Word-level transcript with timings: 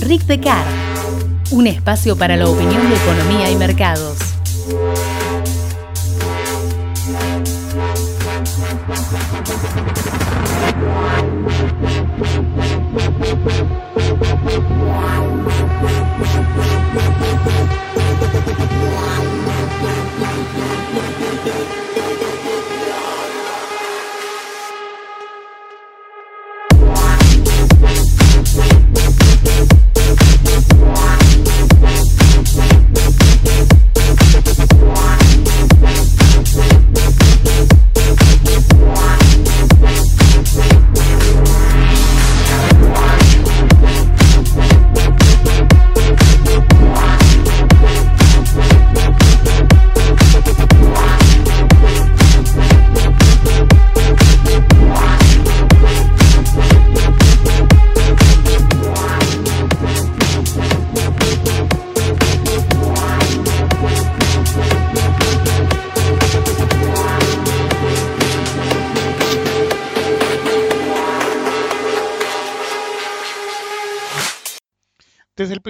Rick 0.00 0.22
Decar, 0.24 0.64
un 1.50 1.66
espacio 1.66 2.16
para 2.16 2.36
la 2.36 2.48
opinión 2.48 2.88
de 2.88 2.96
economía 2.96 3.50
y 3.50 3.56
mercados. 3.56 4.25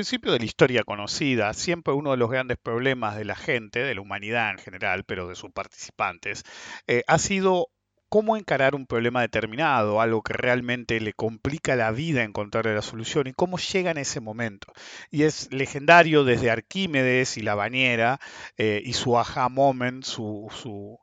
Principio 0.07 0.31
de 0.31 0.39
la 0.39 0.45
historia 0.45 0.85
conocida, 0.85 1.53
siempre 1.53 1.93
uno 1.93 2.13
de 2.13 2.17
los 2.17 2.31
grandes 2.31 2.59
problemas 2.59 3.17
de 3.17 3.25
la 3.25 3.35
gente, 3.35 3.81
de 3.81 3.93
la 3.93 4.01
humanidad 4.01 4.53
en 4.53 4.59
general, 4.59 5.03
pero 5.03 5.27
de 5.27 5.35
sus 5.35 5.51
participantes, 5.51 6.45
eh, 6.87 7.03
ha 7.09 7.19
sido 7.19 7.71
cómo 8.09 8.37
encarar 8.37 8.77
un 8.77 8.87
problema 8.87 9.23
determinado, 9.23 10.01
algo 10.01 10.23
que 10.23 10.33
realmente 10.33 11.01
le 11.01 11.13
complica 11.13 11.75
la 11.75 11.91
vida 11.91 12.23
encontrar 12.23 12.67
la 12.67 12.83
solución 12.83 13.27
y 13.27 13.33
cómo 13.33 13.59
llega 13.59 13.91
en 13.91 13.99
ese 13.99 14.21
momento. 14.21 14.73
Y 15.11 15.25
es 15.25 15.53
legendario 15.53 16.23
desde 16.23 16.53
Arquímedes 16.53 17.37
y 17.37 17.43
la 17.43 17.57
bañera 17.57 18.21
eh, 18.59 18.81
y 18.85 18.93
su 18.93 19.19
aha 19.19 19.49
moment, 19.49 20.05
su, 20.05 20.47
su 20.53 21.01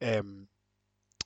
em, 0.00 0.48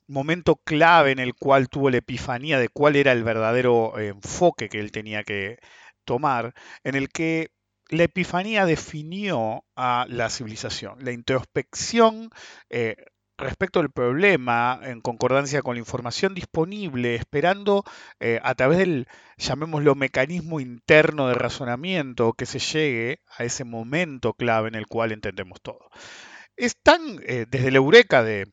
momento 0.06 0.56
clave 0.56 1.12
en 1.12 1.20
el 1.20 1.32
cual 1.34 1.70
tuvo 1.70 1.88
la 1.88 1.96
epifanía 1.98 2.58
de 2.58 2.68
cuál 2.68 2.96
era 2.96 3.12
el 3.12 3.24
verdadero 3.24 3.98
enfoque 3.98 4.68
que 4.68 4.78
él 4.78 4.92
tenía 4.92 5.24
que 5.24 5.58
tomar, 6.04 6.54
en 6.84 6.94
el 6.94 7.08
que 7.08 7.50
la 7.88 8.04
Epifanía 8.04 8.66
definió 8.66 9.64
a 9.76 10.06
la 10.08 10.30
civilización, 10.30 11.04
la 11.04 11.12
introspección 11.12 12.30
eh, 12.70 12.96
respecto 13.36 13.80
al 13.80 13.90
problema 13.90 14.80
en 14.82 15.00
concordancia 15.00 15.62
con 15.62 15.74
la 15.74 15.80
información 15.80 16.34
disponible, 16.34 17.14
esperando 17.16 17.84
eh, 18.20 18.40
a 18.42 18.54
través 18.54 18.78
del, 18.78 19.08
llamémoslo, 19.36 19.94
mecanismo 19.94 20.60
interno 20.60 21.28
de 21.28 21.34
razonamiento 21.34 22.32
que 22.32 22.46
se 22.46 22.58
llegue 22.58 23.20
a 23.36 23.44
ese 23.44 23.64
momento 23.64 24.34
clave 24.34 24.68
en 24.68 24.76
el 24.76 24.86
cual 24.86 25.12
entendemos 25.12 25.60
todo. 25.62 25.90
Están 26.56 27.20
eh, 27.26 27.46
desde 27.48 27.70
la 27.72 27.78
eureka 27.78 28.22
de 28.22 28.46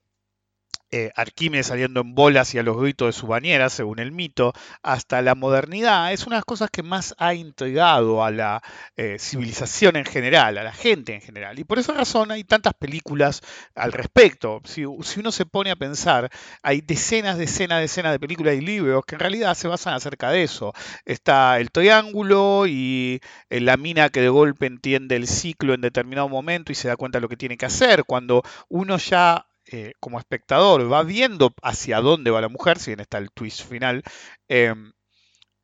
eh, 0.92 1.12
Arquímedes 1.16 1.68
saliendo 1.68 2.02
en 2.02 2.16
bolas 2.16 2.54
y 2.54 2.60
a 2.60 2.64
los 2.64 2.78
gritos 2.78 3.08
de 3.08 3.14
su 3.14 3.28
bañera, 3.28 3.70
según 3.70 4.00
el 4.00 4.12
mito, 4.12 4.54
hasta 4.84 5.22
la 5.22 5.36
modernidad, 5.36 6.12
es 6.12 6.26
una 6.28 6.36
de 6.36 6.40
las 6.40 6.46
cosas 6.46 6.70
que 6.70 6.84
más 6.84 7.16
ha 7.18 7.34
intrigado 7.34 8.24
a 8.24 8.32
la 8.32 8.62
eh, 8.98 9.18
civilización 9.20 9.96
en 9.96 10.06
general, 10.06 10.58
a 10.58 10.64
la 10.64 10.74
gente 10.74 11.14
en 11.14 11.22
general. 11.22 11.60
Y 11.60 11.64
por 11.64 11.80
esa 11.80 11.94
razón 11.94 12.32
hay 12.32 12.44
tantas 12.44 12.74
películas 12.74 13.42
al 13.76 13.94
respecto. 13.94 14.62
Si, 14.66 14.86
uno 14.86 15.32
se 15.32 15.46
pone 15.46 15.72
a 15.72 15.76
pensar, 15.76 16.30
hay 16.62 16.82
decenas, 16.82 17.38
decenas, 17.38 17.80
decenas 17.80 18.12
de 18.12 18.20
películas 18.20 18.56
y 18.56 18.62
libros 18.62 19.06
que 19.06 19.16
en 19.16 19.20
realidad 19.20 19.56
se 19.56 19.68
basan 19.68 19.94
acerca 19.94 20.30
de 20.32 20.44
eso. 20.44 20.74
Está 21.06 21.60
el 21.60 21.72
triángulo 21.72 22.66
y 22.68 23.22
eh, 23.50 23.62
la 23.62 23.78
mina 23.78 24.10
que 24.10 24.22
de 24.22 24.30
golpe 24.30 24.66
entiende 24.66 25.16
el 25.16 25.28
ciclo 25.28 25.74
en 25.74 25.82
determinado 25.82 26.28
momento 26.30 26.72
y 26.72 26.76
se 26.76 26.88
da 26.88 26.98
cuenta 26.98 27.18
de 27.18 27.22
lo 27.22 27.30
que 27.30 27.38
tiene 27.38 27.58
que 27.58 27.66
hacer. 27.66 28.04
Cuando 28.06 28.44
uno 28.70 28.98
ya 28.98 29.48
eh, 29.66 29.94
como 30.00 30.20
espectador 30.20 30.92
va 30.92 31.04
viendo 31.04 31.54
hacia 31.62 32.02
dónde 32.02 32.32
va 32.32 32.42
la 32.42 32.50
mujer, 32.50 32.80
si 32.80 32.92
bien 32.92 33.00
está 33.02 33.18
el 33.18 33.32
twist 33.32 33.64
final, 33.68 34.04
em, 34.48 34.92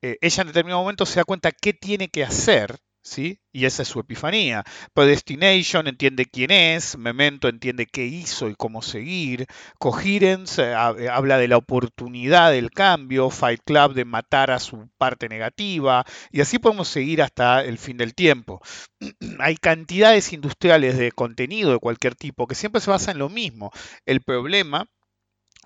eh, 0.01 0.17
ella 0.21 0.41
en 0.41 0.47
determinado 0.47 0.81
momento 0.81 1.05
se 1.05 1.19
da 1.19 1.25
cuenta 1.25 1.51
qué 1.51 1.73
tiene 1.73 2.09
que 2.09 2.23
hacer 2.23 2.77
y 3.17 3.65
esa 3.65 3.83
es 3.83 3.87
su 3.87 3.99
epifanía. 3.99 4.63
Predestination 4.93 5.87
entiende 5.87 6.25
quién 6.25 6.51
es, 6.51 6.97
Memento 6.97 7.47
entiende 7.47 7.85
qué 7.85 8.05
hizo 8.05 8.49
y 8.49 8.55
cómo 8.55 8.81
seguir, 8.81 9.47
Coherence 9.79 10.61
eh, 10.61 10.73
habla 10.75 11.37
de 11.37 11.47
la 11.47 11.57
oportunidad 11.57 12.51
del 12.51 12.71
cambio, 12.71 13.29
Fight 13.29 13.61
Club 13.65 13.93
de 13.93 14.05
matar 14.05 14.51
a 14.51 14.59
su 14.59 14.89
parte 14.97 15.29
negativa, 15.29 16.05
y 16.31 16.41
así 16.41 16.59
podemos 16.59 16.87
seguir 16.87 17.21
hasta 17.21 17.63
el 17.63 17.77
fin 17.77 17.97
del 17.97 18.13
tiempo. 18.13 18.61
Hay 19.39 19.55
cantidades 19.57 20.33
industriales 20.33 20.97
de 20.97 21.11
contenido 21.11 21.71
de 21.71 21.79
cualquier 21.79 22.15
tipo 22.15 22.47
que 22.47 22.55
siempre 22.55 22.81
se 22.81 22.91
basa 22.91 23.11
en 23.11 23.19
lo 23.19 23.29
mismo. 23.29 23.71
El 24.05 24.21
problema 24.21 24.87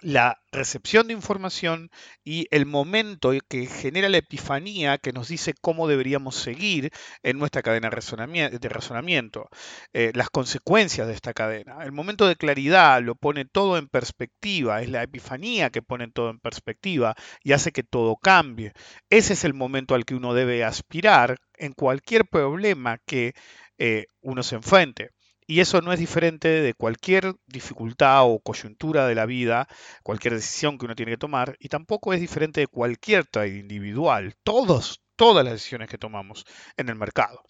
la 0.01 0.41
recepción 0.51 1.07
de 1.07 1.13
información 1.13 1.89
y 2.23 2.47
el 2.51 2.65
momento 2.65 3.31
que 3.47 3.67
genera 3.67 4.09
la 4.09 4.17
epifanía 4.17 4.97
que 4.97 5.13
nos 5.13 5.27
dice 5.27 5.53
cómo 5.61 5.87
deberíamos 5.87 6.35
seguir 6.35 6.91
en 7.23 7.37
nuestra 7.39 7.61
cadena 7.61 7.89
de 7.89 8.69
razonamiento, 8.69 9.49
eh, 9.93 10.11
las 10.15 10.29
consecuencias 10.29 11.07
de 11.07 11.13
esta 11.13 11.33
cadena. 11.33 11.83
El 11.83 11.91
momento 11.91 12.27
de 12.27 12.35
claridad 12.35 13.01
lo 13.01 13.15
pone 13.15 13.45
todo 13.45 13.77
en 13.77 13.87
perspectiva, 13.87 14.81
es 14.81 14.89
la 14.89 15.03
epifanía 15.03 15.69
que 15.69 15.81
pone 15.81 16.09
todo 16.09 16.29
en 16.29 16.39
perspectiva 16.39 17.15
y 17.43 17.53
hace 17.53 17.71
que 17.71 17.83
todo 17.83 18.17
cambie. 18.17 18.73
Ese 19.09 19.33
es 19.33 19.43
el 19.45 19.53
momento 19.53 19.95
al 19.95 20.05
que 20.05 20.15
uno 20.15 20.33
debe 20.33 20.63
aspirar 20.63 21.37
en 21.57 21.73
cualquier 21.73 22.25
problema 22.25 22.97
que 23.05 23.33
eh, 23.77 24.07
uno 24.21 24.43
se 24.43 24.55
enfrente. 24.55 25.11
Y 25.51 25.59
eso 25.59 25.81
no 25.81 25.91
es 25.91 25.99
diferente 25.99 26.47
de 26.47 26.73
cualquier 26.73 27.35
dificultad 27.45 28.23
o 28.23 28.39
coyuntura 28.39 29.05
de 29.05 29.15
la 29.15 29.25
vida, 29.25 29.67
cualquier 30.01 30.35
decisión 30.35 30.77
que 30.77 30.85
uno 30.85 30.95
tiene 30.95 31.11
que 31.11 31.17
tomar, 31.17 31.57
y 31.59 31.67
tampoco 31.67 32.13
es 32.13 32.21
diferente 32.21 32.61
de 32.61 32.67
cualquier 32.67 33.25
trade 33.25 33.59
individual. 33.59 34.33
Todos, 34.43 35.01
todas 35.17 35.43
las 35.43 35.55
decisiones 35.55 35.89
que 35.89 35.97
tomamos 35.97 36.45
en 36.77 36.87
el 36.87 36.95
mercado. 36.95 37.43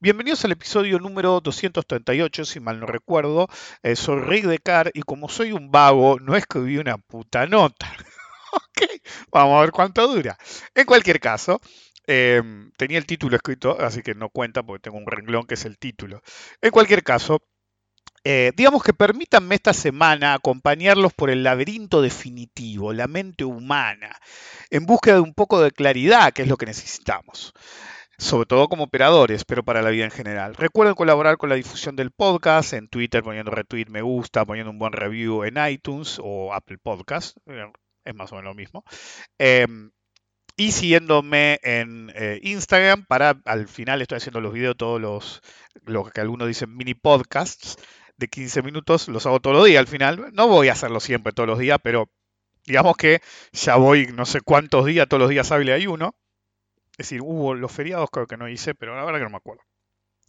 Bienvenidos 0.00 0.44
al 0.44 0.50
episodio 0.50 0.98
número 0.98 1.40
238, 1.40 2.44
si 2.46 2.58
mal 2.58 2.80
no 2.80 2.86
recuerdo. 2.86 3.46
Eh, 3.84 3.94
soy 3.94 4.22
Rick 4.22 4.46
Decar 4.46 4.90
y 4.92 5.02
como 5.02 5.28
soy 5.28 5.52
un 5.52 5.70
vago, 5.70 6.18
no 6.18 6.34
escribí 6.34 6.78
una 6.78 6.98
puta 6.98 7.46
nota. 7.46 7.86
ok, 8.54 8.90
vamos 9.30 9.56
a 9.56 9.60
ver 9.60 9.70
cuánto 9.70 10.08
dura. 10.08 10.36
En 10.74 10.84
cualquier 10.84 11.20
caso, 11.20 11.60
Em, 12.06 12.70
tenía 12.76 12.98
el 12.98 13.06
título 13.06 13.36
escrito, 13.36 13.76
así 13.80 14.02
que 14.02 14.14
no 14.14 14.28
cuenta 14.28 14.62
porque 14.62 14.82
tengo 14.82 14.98
un 14.98 15.06
renglón 15.06 15.46
que 15.46 15.54
es 15.54 15.64
el 15.64 15.78
título. 15.78 16.22
En 16.60 16.70
cualquier 16.70 17.02
caso, 17.02 17.42
eh, 18.24 18.52
digamos 18.56 18.82
que 18.82 18.92
permítanme 18.92 19.54
esta 19.54 19.72
semana 19.72 20.34
acompañarlos 20.34 21.12
por 21.14 21.30
el 21.30 21.42
laberinto 21.42 22.02
definitivo, 22.02 22.92
la 22.92 23.06
mente 23.08 23.44
humana, 23.44 24.16
en 24.70 24.86
búsqueda 24.86 25.16
de 25.16 25.20
un 25.20 25.34
poco 25.34 25.60
de 25.60 25.72
claridad, 25.72 26.32
que 26.32 26.42
es 26.42 26.48
lo 26.48 26.56
que 26.56 26.66
necesitamos 26.66 27.54
sobre 28.18 28.46
todo 28.46 28.68
como 28.68 28.84
operadores, 28.84 29.44
pero 29.44 29.64
para 29.64 29.82
la 29.82 29.90
vida 29.90 30.04
en 30.04 30.10
general. 30.10 30.54
Recuerden 30.54 30.94
colaborar 30.94 31.36
con 31.36 31.48
la 31.50 31.54
difusión 31.54 31.96
del 31.96 32.10
podcast 32.10 32.72
en 32.72 32.88
Twitter 32.88 33.22
poniendo 33.22 33.50
retweet, 33.50 33.86
me 33.88 34.02
gusta, 34.02 34.44
poniendo 34.44 34.70
un 34.70 34.78
buen 34.78 34.92
review 34.92 35.44
en 35.44 35.56
iTunes 35.68 36.18
o 36.22 36.54
Apple 36.54 36.78
Podcast, 36.78 37.36
eh, 37.46 37.70
es 38.04 38.14
más 38.14 38.32
o 38.32 38.36
menos 38.36 38.50
lo 38.50 38.54
mismo. 38.54 38.84
Em, 39.38 39.90
y 40.56 40.72
siguiéndome 40.72 41.60
en 41.62 42.10
eh, 42.14 42.40
Instagram 42.42 43.04
para 43.04 43.40
al 43.44 43.68
final 43.68 44.00
estoy 44.00 44.16
haciendo 44.16 44.40
los 44.40 44.52
videos 44.52 44.76
todos 44.76 45.00
los 45.00 45.42
lo 45.84 46.04
que 46.04 46.20
algunos 46.20 46.48
dicen 46.48 46.74
mini 46.74 46.94
podcasts 46.94 47.76
de 48.16 48.28
15 48.28 48.62
minutos 48.62 49.08
los 49.08 49.26
hago 49.26 49.40
todos 49.40 49.56
los 49.56 49.66
días 49.66 49.80
al 49.80 49.86
final 49.86 50.30
no 50.32 50.48
voy 50.48 50.68
a 50.68 50.72
hacerlo 50.72 51.00
siempre 51.00 51.32
todos 51.32 51.48
los 51.48 51.58
días 51.58 51.78
pero 51.82 52.10
digamos 52.64 52.96
que 52.96 53.20
ya 53.52 53.76
voy 53.76 54.06
no 54.06 54.24
sé 54.24 54.40
cuántos 54.40 54.86
días 54.86 55.06
todos 55.08 55.20
los 55.20 55.30
días 55.30 55.52
hable 55.52 55.74
hay 55.74 55.86
uno 55.86 56.14
es 56.92 57.08
decir 57.08 57.20
hubo 57.22 57.54
los 57.54 57.70
feriados 57.70 58.08
creo 58.10 58.26
que 58.26 58.38
no 58.38 58.48
hice 58.48 58.74
pero 58.74 58.96
la 58.96 59.04
verdad 59.04 59.20
que 59.20 59.24
no 59.24 59.30
me 59.30 59.36
acuerdo 59.36 59.62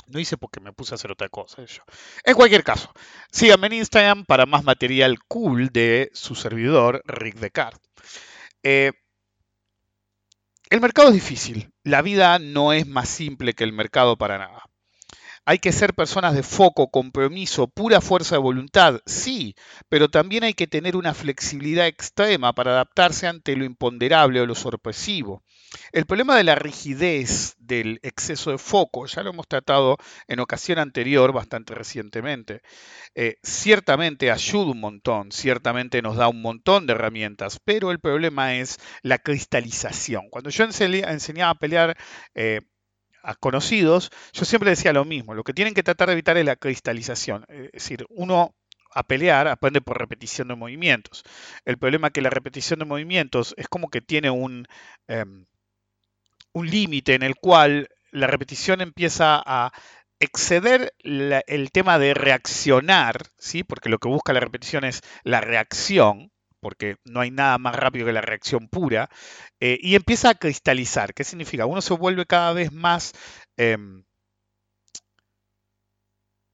no 0.07 0.19
hice 0.19 0.37
porque 0.37 0.59
me 0.59 0.71
puse 0.71 0.93
a 0.93 0.95
hacer 0.95 1.11
otra 1.11 1.27
cosa. 1.27 1.61
En 2.23 2.33
cualquier 2.33 2.63
caso, 2.63 2.89
síganme 3.29 3.67
en 3.67 3.73
Instagram 3.73 4.23
para 4.23 4.45
más 4.45 4.63
material 4.63 5.19
cool 5.27 5.67
de 5.67 6.09
su 6.13 6.33
servidor, 6.33 7.01
Rick 7.05 7.35
Descartes. 7.35 7.81
Eh, 8.63 8.93
el 10.69 10.81
mercado 10.81 11.09
es 11.09 11.13
difícil. 11.15 11.69
La 11.83 12.01
vida 12.01 12.39
no 12.39 12.73
es 12.73 12.87
más 12.87 13.09
simple 13.09 13.53
que 13.53 13.63
el 13.63 13.73
mercado 13.73 14.17
para 14.17 14.37
nada. 14.37 14.63
Hay 15.49 15.59
que 15.59 15.71
ser 15.71 15.93
personas 15.93 16.35
de 16.35 16.43
foco, 16.43 16.91
compromiso, 16.91 17.69
pura 17.69 18.01
fuerza 18.01 18.35
de 18.35 18.41
voluntad, 18.41 18.99
sí, 19.05 19.55
pero 19.87 20.09
también 20.09 20.43
hay 20.43 20.53
que 20.53 20.67
tener 20.67 20.97
una 20.97 21.13
flexibilidad 21.13 21.87
extrema 21.87 22.51
para 22.51 22.71
adaptarse 22.71 23.27
ante 23.27 23.55
lo 23.55 23.63
imponderable 23.63 24.41
o 24.41 24.45
lo 24.45 24.55
sorpresivo. 24.55 25.45
El 25.93 26.05
problema 26.05 26.35
de 26.35 26.43
la 26.43 26.55
rigidez, 26.55 27.55
del 27.59 28.01
exceso 28.03 28.51
de 28.51 28.57
foco, 28.57 29.05
ya 29.05 29.23
lo 29.23 29.29
hemos 29.29 29.47
tratado 29.47 29.95
en 30.27 30.41
ocasión 30.41 30.79
anterior, 30.79 31.31
bastante 31.31 31.73
recientemente. 31.73 32.59
Eh, 33.15 33.37
ciertamente 33.41 34.31
ayuda 34.31 34.71
un 34.71 34.81
montón, 34.81 35.31
ciertamente 35.31 36.01
nos 36.01 36.17
da 36.17 36.27
un 36.27 36.41
montón 36.41 36.87
de 36.87 36.91
herramientas, 36.91 37.61
pero 37.63 37.91
el 37.91 38.01
problema 38.01 38.55
es 38.55 38.79
la 39.01 39.17
cristalización. 39.17 40.29
Cuando 40.29 40.49
yo 40.49 40.65
enseñaba 40.65 41.51
a 41.51 41.55
pelear 41.55 41.97
eh, 42.35 42.59
a 43.23 43.35
conocidos, 43.35 44.11
yo 44.33 44.45
siempre 44.45 44.69
decía 44.69 44.93
lo 44.93 45.05
mismo, 45.05 45.33
lo 45.33 45.43
que 45.43 45.53
tienen 45.53 45.73
que 45.73 45.83
tratar 45.83 46.07
de 46.07 46.13
evitar 46.13 46.37
es 46.37 46.45
la 46.45 46.55
cristalización, 46.55 47.45
es 47.49 47.71
decir, 47.71 48.05
uno 48.09 48.55
a 48.93 49.03
pelear 49.03 49.47
aprende 49.47 49.81
por 49.81 49.99
repetición 49.99 50.47
de 50.47 50.55
movimientos. 50.55 51.23
El 51.65 51.77
problema 51.77 52.07
es 52.07 52.13
que 52.13 52.21
la 52.21 52.29
repetición 52.29 52.79
de 52.79 52.85
movimientos 52.85 53.53
es 53.57 53.67
como 53.67 53.89
que 53.89 54.01
tiene 54.01 54.29
un, 54.29 54.65
em, 55.07 55.45
un 56.53 56.67
límite 56.67 57.13
en 57.13 57.23
el 57.23 57.35
cual 57.35 57.89
la 58.11 58.27
repetición 58.27 58.81
empieza 58.81 59.41
a 59.45 59.71
exceder 60.19 60.93
el 60.99 61.71
tema 61.71 61.99
de 61.99 62.13
reaccionar, 62.13 63.27
¿sí? 63.37 63.63
porque 63.63 63.89
lo 63.89 63.99
que 63.99 64.07
busca 64.07 64.33
la 64.33 64.39
repetición 64.39 64.83
es 64.83 65.01
la 65.23 65.41
reacción, 65.41 66.31
porque 66.59 66.97
no 67.05 67.19
hay 67.21 67.31
nada 67.31 67.57
más 67.57 67.75
rápido 67.75 68.05
que 68.05 68.13
la 68.13 68.21
reacción 68.21 68.67
pura, 68.69 69.09
eh, 69.59 69.77
y 69.81 69.95
empieza 69.95 70.29
a 70.29 70.35
cristalizar. 70.35 71.13
¿Qué 71.13 71.23
significa? 71.23 71.65
Uno 71.65 71.81
se 71.81 71.93
vuelve 71.93 72.25
cada 72.25 72.53
vez 72.53 72.71
más, 72.71 73.13
em, 73.57 74.03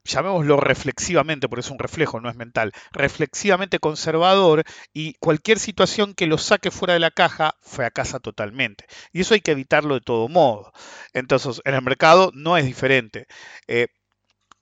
llamémoslo 0.05 0.57
reflexivamente, 0.57 1.47
porque 1.47 1.61
es 1.61 1.71
un 1.71 1.79
reflejo, 1.79 2.19
no 2.19 2.29
es 2.29 2.35
mental, 2.35 2.73
reflexivamente 2.91 3.79
conservador 3.79 4.63
y 4.93 5.13
cualquier 5.15 5.59
situación 5.59 6.13
que 6.13 6.27
lo 6.27 6.37
saque 6.37 6.71
fuera 6.71 6.93
de 6.93 6.99
la 6.99 7.11
caja 7.11 7.55
fracasa 7.61 8.19
totalmente. 8.19 8.85
Y 9.13 9.21
eso 9.21 9.33
hay 9.33 9.41
que 9.41 9.51
evitarlo 9.51 9.95
de 9.95 10.01
todo 10.01 10.27
modo. 10.27 10.73
Entonces, 11.13 11.61
en 11.65 11.75
el 11.75 11.81
mercado 11.81 12.31
no 12.33 12.57
es 12.57 12.65
diferente. 12.65 13.27
Eh, 13.67 13.87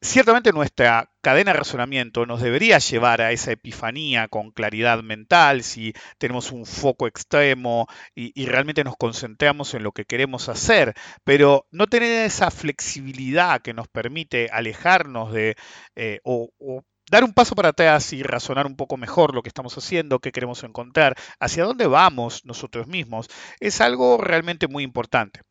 Ciertamente 0.04 0.52
nuestra 0.52 1.12
cadena 1.22 1.52
de 1.52 1.60
razonamiento 1.60 2.26
nos 2.26 2.42
debería 2.42 2.80
llevar 2.80 3.22
a 3.22 3.32
esa 3.32 3.52
epifanía 3.52 4.28
con 4.28 4.50
claridad 4.50 5.04
mental, 5.04 5.62
si 5.62 5.94
tenemos 6.18 6.52
un 6.52 6.66
foco 6.66 7.06
extremo 7.06 7.86
y, 8.16 8.46
realmente 8.48 8.84
nos 8.84 8.96
concentramos 8.98 9.76
en 9.76 9.84
lo 9.84 9.92
que 9.92 10.06
queremos 10.06 10.50
hacer, 10.50 10.96
pero 11.24 11.68
no 11.70 11.86
tener 11.86 12.26
esa 12.26 12.50
flexibilidad 12.50 13.62
que 13.62 13.76
nos 13.76 13.88
permite 13.88 14.50
alejarnos 14.52 15.32
de 15.34 15.56
eh, 15.96 16.20
o, 16.24 16.50
o 16.58 16.84
dar 17.12 17.24
un 17.24 17.34
paso 17.34 17.54
para 17.54 17.70
atrás 17.70 18.12
y 18.12 18.24
razonar 18.24 18.66
un 18.66 18.76
poco 18.76 18.98
mejor 18.98 19.36
lo 19.36 19.44
que 19.44 19.50
estamos 19.50 19.78
haciendo, 19.78 20.18
qué 20.18 20.32
queremos 20.32 20.64
encontrar, 20.64 21.16
hacia 21.40 21.64
dónde 21.64 21.86
vamos 21.86 22.44
nosotros 22.44 22.88
mismos, 22.88 23.28
es 23.60 23.82
algo 23.82 24.18
realmente 24.18 24.68
muy 24.68 24.84
importante. 24.84 25.42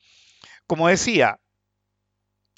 Como 0.67 0.88
decía, 0.88 1.38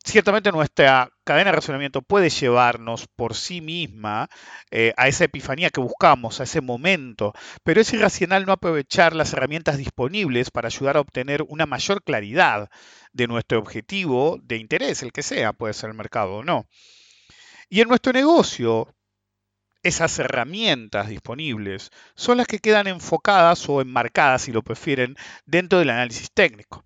ciertamente 0.05 0.53
nuestra 0.53 1.11
cadena 1.25 1.51
de 1.51 1.57
razonamiento 1.57 2.03
puede 2.03 2.31
llevarnos 2.31 3.07
por 3.07 3.35
sí 3.35 3.61
misma 3.61 4.29
eh, 4.71 4.93
a 4.97 5.09
esa 5.09 5.25
epifanía 5.25 5.71
que 5.71 5.81
buscamos, 5.81 6.41
a 6.41 6.45
ese 6.45 6.61
momento, 6.61 7.33
pero 7.63 7.81
es 7.81 7.93
irracional 7.93 8.47
no 8.47 8.53
aprovechar 8.53 9.15
las 9.15 9.33
herramientas 9.33 9.79
disponibles 9.79 10.51
para 10.51 10.69
ayudar 10.69 10.97
a 10.97 11.01
obtener 11.01 11.43
una 11.49 11.67
mayor 11.67 12.03
claridad 12.03 12.71
de 13.13 13.27
nuestro 13.27 13.59
objetivo 13.59 14.39
de 14.43 14.57
interés, 14.57 15.03
el 15.03 15.13
que 15.13 15.23
sea, 15.23 15.53
puede 15.53 15.75
ser 15.75 15.91
el 15.91 15.97
mercado 15.97 16.37
o 16.37 16.45
no. 16.45 16.67
Y 17.69 17.81
en 17.81 17.89
nuestro 17.89 18.13
negocio, 18.13 18.95
esas 19.83 20.19
herramientas 20.19 21.09
disponibles 21.09 21.91
son 22.15 22.39
las 22.39 22.47
que 22.47 22.59
quedan 22.59 22.87
enfocadas 22.87 23.69
o 23.69 23.81
enmarcadas, 23.81 24.43
si 24.43 24.53
lo 24.53 24.63
prefieren, 24.63 25.17
dentro 25.45 25.79
del 25.79 25.91
análisis 25.91 26.31
técnico. 26.33 26.85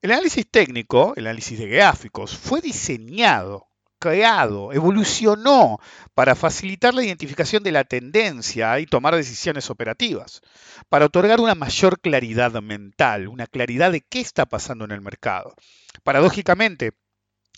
El 0.00 0.12
análisis 0.12 0.48
técnico, 0.48 1.14
el 1.16 1.26
análisis 1.26 1.58
de 1.58 1.66
gráficos, 1.66 2.36
fue 2.36 2.60
diseñado, 2.60 3.66
creado, 3.98 4.72
evolucionó 4.72 5.80
para 6.14 6.36
facilitar 6.36 6.94
la 6.94 7.02
identificación 7.02 7.64
de 7.64 7.72
la 7.72 7.82
tendencia 7.82 8.78
y 8.78 8.86
tomar 8.86 9.16
decisiones 9.16 9.70
operativas, 9.70 10.40
para 10.88 11.06
otorgar 11.06 11.40
una 11.40 11.56
mayor 11.56 12.00
claridad 12.00 12.52
mental, 12.62 13.26
una 13.26 13.48
claridad 13.48 13.90
de 13.90 14.02
qué 14.02 14.20
está 14.20 14.46
pasando 14.46 14.84
en 14.84 14.92
el 14.92 15.00
mercado. 15.00 15.56
Paradójicamente, 16.04 16.92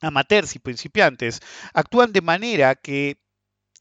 amateurs 0.00 0.56
y 0.56 0.60
principiantes 0.60 1.40
actúan 1.74 2.10
de 2.14 2.22
manera 2.22 2.74
que 2.74 3.18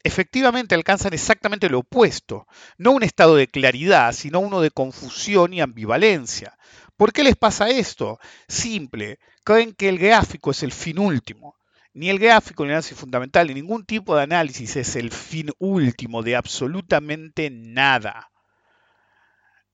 efectivamente 0.02 0.74
alcanzan 0.74 1.14
exactamente 1.14 1.70
lo 1.70 1.78
opuesto, 1.78 2.46
no 2.76 2.92
un 2.92 3.04
estado 3.04 3.36
de 3.36 3.48
claridad, 3.48 4.12
sino 4.12 4.40
uno 4.40 4.60
de 4.60 4.70
confusión 4.70 5.54
y 5.54 5.62
ambivalencia. 5.62 6.58
¿Por 7.00 7.14
qué 7.14 7.24
les 7.24 7.34
pasa 7.34 7.70
esto? 7.70 8.20
Simple, 8.46 9.20
creen 9.42 9.72
que 9.72 9.88
el 9.88 9.98
gráfico 9.98 10.50
es 10.50 10.62
el 10.62 10.70
fin 10.70 10.98
último. 10.98 11.56
Ni 11.94 12.10
el 12.10 12.18
gráfico, 12.18 12.62
ni 12.62 12.68
el 12.68 12.74
análisis 12.74 12.98
fundamental, 12.98 13.46
ni 13.46 13.54
ningún 13.54 13.86
tipo 13.86 14.14
de 14.14 14.24
análisis 14.24 14.76
es 14.76 14.96
el 14.96 15.10
fin 15.10 15.50
último 15.58 16.22
de 16.22 16.36
absolutamente 16.36 17.48
nada. 17.48 18.30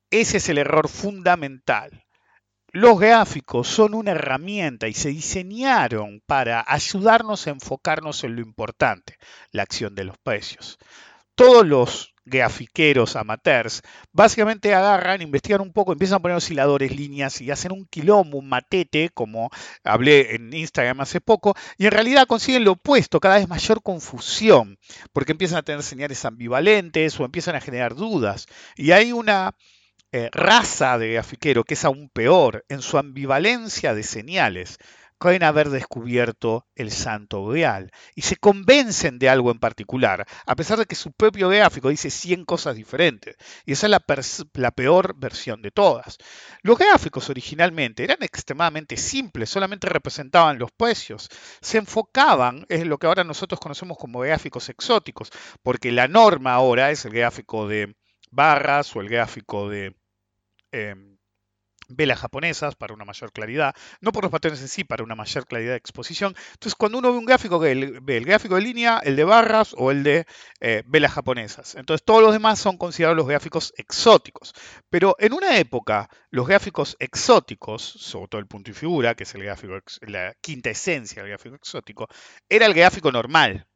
Ese 0.08 0.36
es 0.36 0.48
el 0.48 0.58
error 0.58 0.88
fundamental. 0.88 2.04
Los 2.70 3.00
gráficos 3.00 3.66
son 3.66 3.94
una 3.94 4.12
herramienta 4.12 4.86
y 4.86 4.94
se 4.94 5.08
diseñaron 5.08 6.22
para 6.26 6.64
ayudarnos 6.64 7.48
a 7.48 7.50
enfocarnos 7.50 8.22
en 8.22 8.36
lo 8.36 8.40
importante, 8.40 9.18
la 9.50 9.64
acción 9.64 9.96
de 9.96 10.04
los 10.04 10.16
precios. 10.18 10.78
Todos 11.36 11.66
los 11.66 12.14
grafiqueros 12.24 13.14
amateurs, 13.14 13.82
básicamente 14.12 14.74
agarran, 14.74 15.22
investigan 15.22 15.60
un 15.60 15.72
poco, 15.72 15.92
empiezan 15.92 16.16
a 16.16 16.22
poner 16.22 16.36
osciladores, 16.36 16.94
líneas 16.94 17.40
y 17.40 17.50
hacen 17.50 17.72
un 17.72 17.86
quilombo, 17.86 18.38
un 18.38 18.48
matete, 18.48 19.10
como 19.14 19.50
hablé 19.84 20.34
en 20.34 20.52
Instagram 20.52 21.00
hace 21.00 21.20
poco, 21.20 21.54
y 21.78 21.86
en 21.86 21.92
realidad 21.92 22.26
consiguen 22.26 22.64
lo 22.64 22.72
opuesto, 22.72 23.20
cada 23.20 23.36
vez 23.36 23.48
mayor 23.48 23.82
confusión, 23.82 24.78
porque 25.12 25.32
empiezan 25.32 25.58
a 25.58 25.62
tener 25.62 25.82
señales 25.82 26.24
ambivalentes 26.24 27.20
o 27.20 27.24
empiezan 27.24 27.54
a 27.54 27.60
generar 27.60 27.94
dudas. 27.94 28.46
Y 28.74 28.90
hay 28.90 29.12
una 29.12 29.54
eh, 30.12 30.30
raza 30.32 30.98
de 30.98 31.12
grafiquero 31.12 31.64
que 31.64 31.74
es 31.74 31.84
aún 31.84 32.08
peor 32.08 32.64
en 32.68 32.82
su 32.82 32.98
ambivalencia 32.98 33.94
de 33.94 34.02
señales 34.02 34.78
creen 35.18 35.42
haber 35.42 35.70
descubierto 35.70 36.66
el 36.74 36.90
santo 36.90 37.50
real 37.50 37.90
y 38.14 38.22
se 38.22 38.36
convencen 38.36 39.18
de 39.18 39.28
algo 39.28 39.50
en 39.50 39.58
particular, 39.58 40.26
a 40.46 40.56
pesar 40.56 40.78
de 40.78 40.86
que 40.86 40.94
su 40.94 41.12
propio 41.12 41.48
gráfico 41.48 41.88
dice 41.88 42.10
100 42.10 42.44
cosas 42.44 42.76
diferentes. 42.76 43.36
Y 43.64 43.72
esa 43.72 43.86
es 43.86 44.44
la, 44.54 44.70
peor 44.70 45.14
versión 45.16 45.62
de 45.62 45.70
todas. 45.70 46.18
Los 46.62 46.78
gráficos 46.78 47.30
originalmente 47.30 48.04
eran 48.04 48.18
extremadamente 48.20 48.96
simples, 48.96 49.50
solamente 49.50 49.88
representaban 49.88 50.58
los 50.58 50.70
precios. 50.72 51.28
Se 51.60 51.78
enfocaban 51.78 52.66
en 52.68 52.88
lo 52.88 52.98
que 52.98 53.06
ahora 53.06 53.24
nosotros 53.24 53.60
conocemos 53.60 53.98
como 53.98 54.20
gráficos 54.20 54.68
exóticos, 54.68 55.30
porque 55.62 55.92
la 55.92 56.08
norma 56.08 56.54
ahora 56.54 56.90
es 56.90 57.04
el 57.04 57.12
gráfico 57.12 57.68
de 57.68 57.96
barras 58.30 58.94
o 58.96 59.00
el 59.00 59.08
gráfico 59.08 59.68
de... 59.68 59.96
Em, 60.72 61.15
velas 61.88 62.18
japonesas 62.20 62.74
para 62.74 62.94
una 62.94 63.04
mayor 63.04 63.32
claridad, 63.32 63.74
no 64.00 64.12
por 64.12 64.24
los 64.24 64.32
patrones 64.32 64.60
en 64.60 64.68
sí, 64.68 64.84
para 64.84 65.04
una 65.04 65.14
mayor 65.14 65.46
claridad 65.46 65.72
de 65.72 65.78
exposición. 65.78 66.34
Entonces, 66.52 66.74
cuando 66.74 66.98
uno 66.98 67.12
ve 67.12 67.18
un 67.18 67.26
gráfico, 67.26 67.58
ve 67.58 67.72
el, 67.72 68.24
gráfico 68.24 68.56
de 68.56 68.60
línea, 68.62 69.00
el 69.02 69.16
de 69.16 69.24
barras 69.24 69.74
o 69.76 69.90
el 69.90 70.02
de 70.02 70.26
eh, 70.60 70.82
velas 70.86 71.12
japonesas. 71.12 71.74
Entonces, 71.74 72.04
todos 72.04 72.22
los 72.22 72.32
demás 72.32 72.58
son 72.58 72.76
considerados 72.76 73.16
los 73.16 73.26
gráficos 73.26 73.72
exóticos. 73.76 74.52
Pero 74.90 75.16
en 75.18 75.32
una 75.32 75.58
época, 75.58 76.08
los 76.30 76.46
gráficos 76.46 76.96
exóticos, 76.98 77.82
sobre 77.82 78.28
todo 78.28 78.40
el 78.40 78.46
punto 78.46 78.70
y 78.70 78.74
figura, 78.74 79.14
que 79.14 79.24
es 79.24 79.34
el 79.34 79.44
gráfico, 79.44 79.74
la 80.02 80.34
quinta 80.40 80.70
esencia 80.70 81.22
del 81.22 81.30
gráfico 81.30 81.56
exótico, 81.56 82.08
era 82.48 82.66
el 82.66 82.74
gráfico 82.74 83.12
normal, 83.12 83.66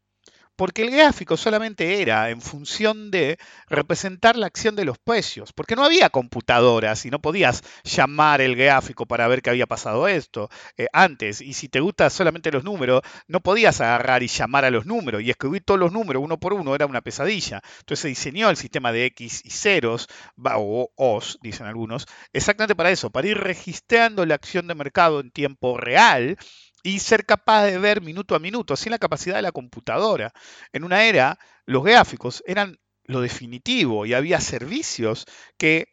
porque 0.61 0.83
el 0.83 0.90
gráfico 0.90 1.38
solamente 1.38 2.02
era 2.02 2.29
en 2.29 2.43
función 2.43 3.11
de 3.11 3.38
representar 3.71 4.37
la 4.37 4.45
acción 4.45 4.76
de 4.76 4.85
los 4.85 4.99
precios, 4.99 5.55
porque 5.55 5.75
no 5.75 5.85
había 5.85 6.11
computadoras 6.11 7.07
y 7.07 7.11
no 7.11 7.19
podías 7.19 7.62
llamar 7.83 8.43
el 8.43 8.57
gráfico 8.57 9.07
para 9.07 9.26
ver 9.26 9.40
qué 9.40 9.49
había 9.49 9.67
pasado 9.67 10.07
esto 10.07 10.50
eh, 10.76 10.87
antes. 10.93 11.40
Y 11.40 11.55
si 11.55 11.71
te 11.71 11.81
gustan 11.81 12.11
solamente 12.11 12.52
los 12.52 12.62
números, 12.62 13.00
no 13.26 13.40
podías 13.40 13.81
agarrar 13.81 14.23
y 14.23 14.26
llamar 14.26 14.67
a 14.67 14.71
los 14.71 14.85
números 14.85 15.23
y 15.23 15.31
escribir 15.31 15.64
todos 15.64 15.81
los 15.81 15.93
números 15.93 16.23
uno 16.23 16.38
por 16.38 16.52
uno, 16.52 16.75
era 16.75 16.85
una 16.85 17.00
pesadilla. 17.00 17.62
Entonces 17.79 18.00
se 18.00 18.09
diseñó 18.09 18.50
el 18.50 18.59
sistema 18.59 18.93
de 18.93 19.07
X 19.07 19.40
y 19.43 19.50
ceros, 19.52 20.09
o 20.45 20.90
OS, 20.95 21.38
dicen 21.40 21.69
algunos, 21.69 22.07
exactamente 22.35 22.76
para 22.76 22.90
eso, 22.90 23.09
para 23.09 23.29
ir 23.29 23.38
registrando 23.38 24.26
la 24.26 24.35
acción 24.35 24.67
de 24.67 24.75
mercado 24.75 25.21
en 25.21 25.31
tiempo 25.31 25.79
real 25.79 26.37
y 26.83 26.99
ser 27.01 27.27
capaz 27.27 27.65
de 27.65 27.79
ver 27.79 28.01
minuto 28.01 28.35
a 28.35 28.39
minuto, 28.39 28.77
sin 28.77 28.93
la 28.93 28.99
capacidad 28.99 29.37
de 29.37 29.43
la 29.43 29.53
computadora. 29.53 30.33
En 30.73 30.85
una 30.85 31.05
era, 31.05 31.39
los 31.67 31.85
gráficos 31.85 32.43
eran 32.47 32.79
lo 33.05 33.21
definitivo 33.21 34.07
y 34.07 34.15
había 34.15 34.41
servicios 34.41 35.27
que 35.59 35.89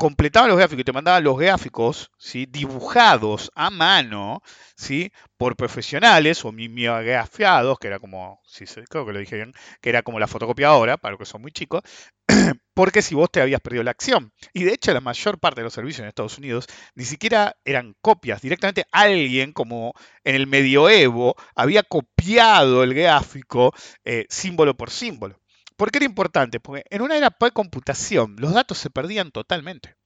completaba 0.00 0.48
los 0.48 0.56
gráficos 0.56 0.80
y 0.80 0.84
te 0.84 0.94
mandaba 0.94 1.20
los 1.20 1.38
gráficos 1.38 2.10
¿sí? 2.16 2.46
dibujados 2.46 3.52
a 3.54 3.68
mano 3.68 4.40
¿sí? 4.74 5.12
por 5.36 5.56
profesionales 5.56 6.42
o 6.46 6.52
mimeografiados, 6.52 7.78
que 7.78 7.88
era 7.88 7.98
como, 7.98 8.40
sí, 8.46 8.64
creo 8.88 9.04
que 9.04 9.12
lo 9.12 9.18
dije 9.18 9.36
bien, 9.36 9.52
que 9.82 9.90
era 9.90 10.00
como 10.00 10.18
la 10.18 10.26
fotocopiadora, 10.26 10.96
para 10.96 11.12
los 11.12 11.18
que 11.18 11.26
son 11.26 11.42
muy 11.42 11.52
chicos, 11.52 11.82
porque 12.72 13.02
si 13.02 13.14
vos 13.14 13.30
te 13.30 13.42
habías 13.42 13.60
perdido 13.60 13.82
la 13.82 13.90
acción. 13.90 14.32
Y 14.54 14.64
de 14.64 14.72
hecho 14.72 14.94
la 14.94 15.02
mayor 15.02 15.38
parte 15.38 15.60
de 15.60 15.64
los 15.64 15.74
servicios 15.74 16.00
en 16.00 16.08
Estados 16.08 16.38
Unidos 16.38 16.66
ni 16.94 17.04
siquiera 17.04 17.58
eran 17.66 17.94
copias, 18.00 18.40
directamente 18.40 18.86
alguien 18.92 19.52
como 19.52 19.92
en 20.24 20.34
el 20.34 20.46
medioevo 20.46 21.34
había 21.54 21.82
copiado 21.82 22.84
el 22.84 22.94
gráfico 22.94 23.74
eh, 24.06 24.24
símbolo 24.30 24.74
por 24.78 24.90
símbolo. 24.90 25.39
¿Por 25.80 25.90
qué 25.90 25.96
era 25.96 26.04
importante? 26.04 26.60
Porque 26.60 26.84
en 26.90 27.00
una 27.00 27.16
era 27.16 27.30
pre-computación 27.30 28.36
los 28.38 28.52
datos 28.52 28.76
se 28.76 28.90
perdían 28.90 29.30
totalmente. 29.30 29.96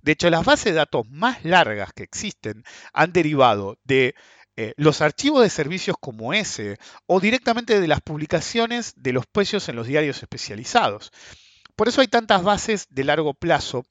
De 0.00 0.12
hecho, 0.12 0.30
las 0.30 0.44
bases 0.44 0.66
de 0.66 0.74
datos 0.74 1.10
más 1.10 1.44
largas 1.44 1.92
que 1.92 2.04
existen 2.04 2.62
han 2.92 3.12
derivado 3.12 3.76
de 3.82 4.14
eh, 4.54 4.72
los 4.76 5.00
archivos 5.00 5.42
de 5.42 5.50
servicios 5.50 5.96
como 5.98 6.32
ese 6.32 6.78
o 7.06 7.18
directamente 7.18 7.80
de 7.80 7.88
las 7.88 8.02
publicaciones 8.02 8.92
de 8.94 9.14
los 9.14 9.26
precios 9.26 9.68
en 9.68 9.74
los 9.74 9.88
diarios 9.88 10.22
especializados. 10.22 11.10
Por 11.74 11.88
eso 11.88 12.02
hay 12.02 12.06
tantas 12.06 12.44
bases 12.44 12.86
de 12.90 13.02
largo 13.02 13.34
plazo 13.34 13.84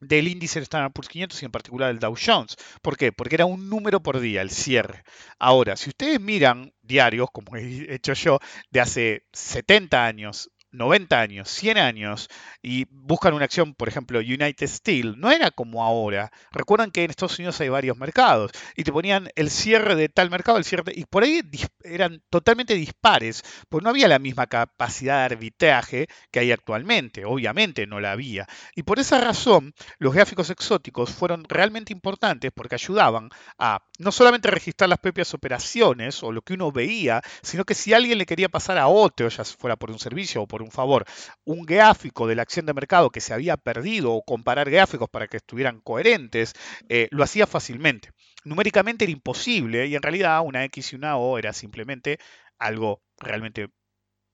del 0.00 0.26
índice 0.26 0.58
del 0.58 0.64
Standard 0.64 0.94
Poor's 0.94 1.10
500 1.10 1.42
y 1.42 1.44
en 1.44 1.52
particular 1.52 1.88
del 1.88 1.98
Dow 1.98 2.16
Jones. 2.18 2.56
¿Por 2.80 2.96
qué? 2.96 3.12
Porque 3.12 3.34
era 3.34 3.44
un 3.44 3.68
número 3.68 4.02
por 4.02 4.20
día, 4.20 4.40
el 4.40 4.48
cierre. 4.50 5.04
Ahora, 5.38 5.76
si 5.76 5.90
ustedes 5.90 6.18
miran 6.18 6.72
diarios, 6.80 7.28
como 7.30 7.56
he 7.56 7.94
hecho 7.94 8.14
yo, 8.14 8.38
de 8.70 8.80
hace 8.80 9.26
70 9.34 10.06
años 10.06 10.50
90 10.72 11.20
años, 11.20 11.48
100 11.48 11.78
años, 11.78 12.28
y 12.62 12.86
buscan 12.90 13.34
una 13.34 13.44
acción, 13.44 13.74
por 13.74 13.88
ejemplo, 13.88 14.18
United 14.18 14.66
Steel, 14.66 15.20
no 15.20 15.30
era 15.30 15.50
como 15.50 15.84
ahora. 15.84 16.32
Recuerdan 16.50 16.90
que 16.90 17.04
en 17.04 17.10
Estados 17.10 17.38
Unidos 17.38 17.60
hay 17.60 17.68
varios 17.68 17.96
mercados 17.98 18.52
y 18.76 18.84
te 18.84 18.92
ponían 18.92 19.28
el 19.36 19.50
cierre 19.50 19.94
de 19.96 20.08
tal 20.08 20.30
mercado, 20.30 20.58
el 20.58 20.64
cierre, 20.64 20.92
y 20.94 21.04
por 21.04 21.22
ahí 21.22 21.42
eran 21.84 22.22
totalmente 22.30 22.74
dispares, 22.74 23.42
pues 23.68 23.84
no 23.84 23.90
había 23.90 24.08
la 24.08 24.18
misma 24.18 24.46
capacidad 24.46 25.18
de 25.18 25.34
arbitraje 25.34 26.08
que 26.30 26.40
hay 26.40 26.52
actualmente, 26.52 27.24
obviamente 27.24 27.86
no 27.86 28.00
la 28.00 28.12
había. 28.12 28.46
Y 28.74 28.82
por 28.82 28.98
esa 28.98 29.20
razón, 29.20 29.74
los 29.98 30.14
gráficos 30.14 30.50
exóticos 30.50 31.10
fueron 31.10 31.44
realmente 31.44 31.92
importantes 31.92 32.50
porque 32.54 32.76
ayudaban 32.76 33.30
a 33.58 33.82
no 33.98 34.12
solamente 34.12 34.50
registrar 34.50 34.88
las 34.88 34.98
propias 34.98 35.34
operaciones 35.34 36.22
o 36.22 36.32
lo 36.32 36.42
que 36.42 36.54
uno 36.54 36.72
veía, 36.72 37.22
sino 37.42 37.64
que 37.64 37.74
si 37.74 37.92
alguien 37.92 38.18
le 38.18 38.26
quería 38.26 38.48
pasar 38.48 38.78
a 38.78 38.88
otro, 38.88 39.28
ya 39.28 39.44
fuera 39.44 39.76
por 39.76 39.90
un 39.90 39.98
servicio 39.98 40.42
o 40.42 40.48
por 40.48 40.61
un 40.62 40.70
favor, 40.70 41.04
un 41.44 41.62
gráfico 41.62 42.26
de 42.26 42.34
la 42.36 42.42
acción 42.42 42.66
de 42.66 42.74
mercado 42.74 43.10
que 43.10 43.20
se 43.20 43.34
había 43.34 43.56
perdido 43.56 44.12
o 44.12 44.22
comparar 44.24 44.70
gráficos 44.70 45.08
para 45.10 45.28
que 45.28 45.38
estuvieran 45.38 45.80
coherentes, 45.80 46.54
eh, 46.88 47.08
lo 47.10 47.24
hacía 47.24 47.46
fácilmente. 47.46 48.10
Numéricamente 48.44 49.04
era 49.04 49.12
imposible 49.12 49.86
y 49.86 49.94
en 49.94 50.02
realidad 50.02 50.42
una 50.44 50.64
X 50.64 50.92
y 50.92 50.96
una 50.96 51.16
O 51.16 51.38
era 51.38 51.52
simplemente 51.52 52.18
algo 52.58 53.02
realmente 53.18 53.68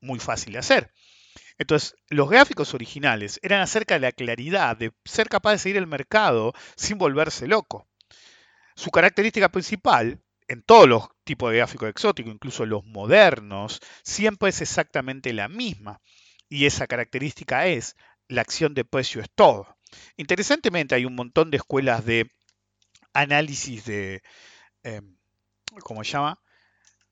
muy 0.00 0.18
fácil 0.18 0.54
de 0.54 0.60
hacer. 0.60 0.92
Entonces, 1.58 1.94
los 2.08 2.30
gráficos 2.30 2.72
originales 2.74 3.40
eran 3.42 3.60
acerca 3.60 3.94
de 3.94 4.00
la 4.00 4.12
claridad, 4.12 4.76
de 4.76 4.92
ser 5.04 5.28
capaz 5.28 5.52
de 5.52 5.58
seguir 5.58 5.76
el 5.76 5.86
mercado 5.86 6.52
sin 6.76 6.98
volverse 6.98 7.48
loco. 7.48 7.88
Su 8.76 8.90
característica 8.90 9.48
principal, 9.48 10.22
en 10.48 10.62
todos 10.62 10.88
los 10.88 11.08
tipos 11.24 11.50
de 11.50 11.58
gráficos 11.58 11.90
exóticos, 11.90 12.32
incluso 12.32 12.66
los 12.66 12.84
modernos, 12.84 13.80
siempre 14.02 14.48
es 14.48 14.60
exactamente 14.62 15.32
la 15.32 15.48
misma. 15.48 16.00
Y 16.48 16.66
esa 16.66 16.86
característica 16.86 17.66
es 17.66 17.96
la 18.28 18.42
acción 18.42 18.74
de 18.74 18.84
precio 18.84 19.20
es 19.20 19.28
todo. 19.34 19.76
Interesantemente, 20.16 20.94
hay 20.94 21.04
un 21.04 21.14
montón 21.14 21.50
de 21.50 21.58
escuelas 21.58 22.04
de 22.04 22.30
análisis 23.14 23.84
de, 23.84 24.22
em, 24.82 25.16
¿cómo 25.82 26.04
se 26.04 26.12
llama? 26.12 26.40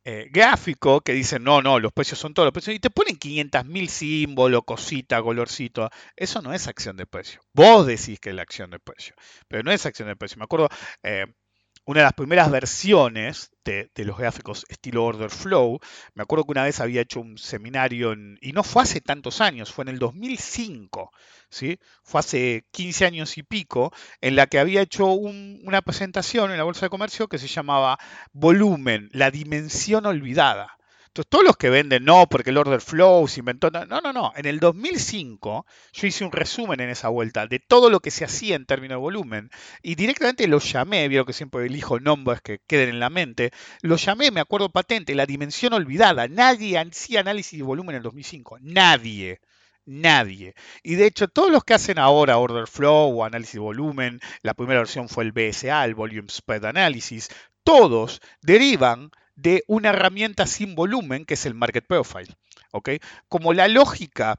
Eh, 0.04 0.28
gráfico 0.30 1.00
que 1.00 1.12
dicen, 1.12 1.42
no, 1.44 1.62
no, 1.62 1.80
los 1.80 1.92
precios 1.92 2.18
son 2.20 2.32
todos 2.32 2.46
los 2.46 2.52
precios, 2.52 2.76
y 2.76 2.80
te 2.80 2.90
ponen 2.90 3.16
500.000 3.18 3.88
símbolos, 3.88 4.62
cosita, 4.64 5.20
colorcito. 5.22 5.90
Eso 6.16 6.42
no 6.42 6.54
es 6.54 6.68
acción 6.68 6.96
de 6.96 7.06
precio. 7.06 7.40
Vos 7.52 7.86
decís 7.86 8.20
que 8.20 8.30
es 8.30 8.36
la 8.36 8.42
acción 8.42 8.70
de 8.70 8.78
precio, 8.78 9.14
pero 9.48 9.62
no 9.64 9.72
es 9.72 9.84
acción 9.84 10.08
de 10.08 10.16
precio. 10.16 10.38
Me 10.38 10.44
acuerdo, 10.44 10.68
eh, 11.02 11.26
una 11.86 12.00
de 12.00 12.04
las 12.04 12.12
primeras 12.14 12.50
versiones 12.50 13.52
de, 13.64 13.90
los 14.04 14.18
gráficos 14.18 14.66
estilo 14.68 15.04
Order 15.04 15.30
Flow. 15.30 15.78
Me 16.14 16.22
acuerdo 16.22 16.44
que 16.44 16.50
una 16.50 16.64
vez 16.64 16.80
había 16.80 17.00
hecho 17.00 17.20
un 17.20 17.38
seminario, 17.38 18.12
y 18.40 18.52
no 18.52 18.64
fue 18.64 18.82
hace 18.82 19.00
tantos 19.00 19.40
años, 19.40 19.72
fue 19.72 19.84
en 19.84 19.90
el 19.90 19.98
2005, 20.00 21.12
¿sí? 21.48 21.78
fue 22.02 22.20
hace 22.20 22.66
15 22.72 23.06
años 23.06 23.38
y 23.38 23.44
pico, 23.44 23.92
en 24.20 24.34
la 24.34 24.48
que 24.48 24.58
había 24.58 24.82
hecho 24.82 25.06
una 25.06 25.80
presentación 25.80 26.50
en 26.50 26.58
la 26.58 26.64
Bolsa 26.64 26.86
de 26.86 26.90
Comercio 26.90 27.28
que 27.28 27.38
se 27.38 27.48
llamaba 27.48 27.98
Volumen, 28.32 29.08
la 29.12 29.30
dimensión 29.30 30.06
olvidada. 30.06 30.75
Todos 31.24 31.44
los 31.44 31.56
que 31.56 31.70
venden, 31.70 32.04
no, 32.04 32.26
porque 32.28 32.50
el 32.50 32.58
order 32.58 32.80
flow 32.80 33.26
se 33.28 33.40
inventó. 33.40 33.70
No, 33.70 33.84
no, 33.86 34.12
no. 34.12 34.32
En 34.36 34.46
el 34.46 34.60
2005 34.60 35.66
yo 35.92 36.06
hice 36.06 36.24
un 36.24 36.32
resumen 36.32 36.80
en 36.80 36.90
esa 36.90 37.08
vuelta 37.08 37.46
de 37.46 37.58
todo 37.58 37.90
lo 37.90 38.00
que 38.00 38.10
se 38.10 38.24
hacía 38.24 38.56
en 38.56 38.66
términos 38.66 38.96
de 38.96 39.00
volumen 39.00 39.50
y 39.82 39.94
directamente 39.94 40.46
lo 40.48 40.58
llamé, 40.58 41.08
vieron 41.08 41.26
que 41.26 41.32
siempre 41.32 41.64
elijo 41.66 42.00
nombres 42.00 42.40
que 42.40 42.60
queden 42.66 42.90
en 42.90 43.00
la 43.00 43.10
mente, 43.10 43.52
lo 43.82 43.96
llamé, 43.96 44.30
me 44.30 44.40
acuerdo 44.40 44.70
patente, 44.70 45.14
la 45.14 45.26
dimensión 45.26 45.72
olvidada. 45.72 46.28
Nadie 46.28 46.78
hacía 46.78 47.20
análisis 47.20 47.58
de 47.58 47.64
volumen 47.64 47.94
en 47.94 47.98
el 47.98 48.02
2005. 48.02 48.58
Nadie. 48.60 49.40
Nadie. 49.86 50.54
Y 50.82 50.96
de 50.96 51.06
hecho, 51.06 51.28
todos 51.28 51.50
los 51.52 51.62
que 51.62 51.74
hacen 51.74 51.98
ahora 51.98 52.38
Order 52.38 52.66
Flow 52.66 53.20
o 53.20 53.24
análisis 53.24 53.54
de 53.54 53.60
volumen, 53.60 54.20
la 54.42 54.54
primera 54.54 54.80
versión 54.80 55.08
fue 55.08 55.22
el 55.24 55.32
BSA, 55.32 55.84
el 55.84 55.94
Volume 55.94 56.28
Spread 56.28 56.64
Analysis, 56.64 57.28
todos 57.62 58.20
derivan 58.42 59.10
de 59.36 59.62
una 59.68 59.90
herramienta 59.90 60.46
sin 60.46 60.74
volumen 60.74 61.24
que 61.24 61.34
es 61.34 61.46
el 61.46 61.54
Market 61.54 61.86
Profile. 61.86 62.34
Como 63.28 63.52
la 63.52 63.68
lógica 63.68 64.38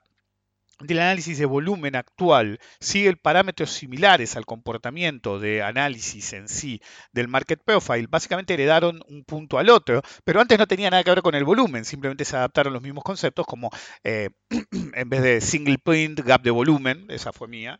del 0.79 0.99
análisis 0.99 1.39
de 1.39 1.45
volumen 1.45 1.95
actual 1.95 2.59
sigue 2.79 3.15
parámetros 3.15 3.71
similares 3.71 4.35
al 4.35 4.45
comportamiento 4.45 5.39
de 5.39 5.63
análisis 5.63 6.33
en 6.33 6.47
sí 6.47 6.81
del 7.11 7.27
market 7.27 7.59
profile, 7.63 8.05
básicamente 8.07 8.53
heredaron 8.53 9.01
un 9.07 9.23
punto 9.23 9.57
al 9.57 9.69
otro, 9.69 10.03
pero 10.23 10.39
antes 10.39 10.59
no 10.59 10.67
tenía 10.67 10.91
nada 10.91 11.03
que 11.03 11.09
ver 11.09 11.23
con 11.23 11.33
el 11.33 11.45
volumen, 11.45 11.83
simplemente 11.83 12.25
se 12.25 12.35
adaptaron 12.35 12.73
los 12.73 12.83
mismos 12.83 13.03
conceptos 13.03 13.47
como 13.47 13.71
eh, 14.03 14.29
en 14.93 15.09
vez 15.09 15.23
de 15.23 15.41
single 15.41 15.79
print, 15.79 16.19
gap 16.19 16.43
de 16.43 16.51
volumen, 16.51 17.07
esa 17.09 17.33
fue 17.33 17.47
mía, 17.47 17.79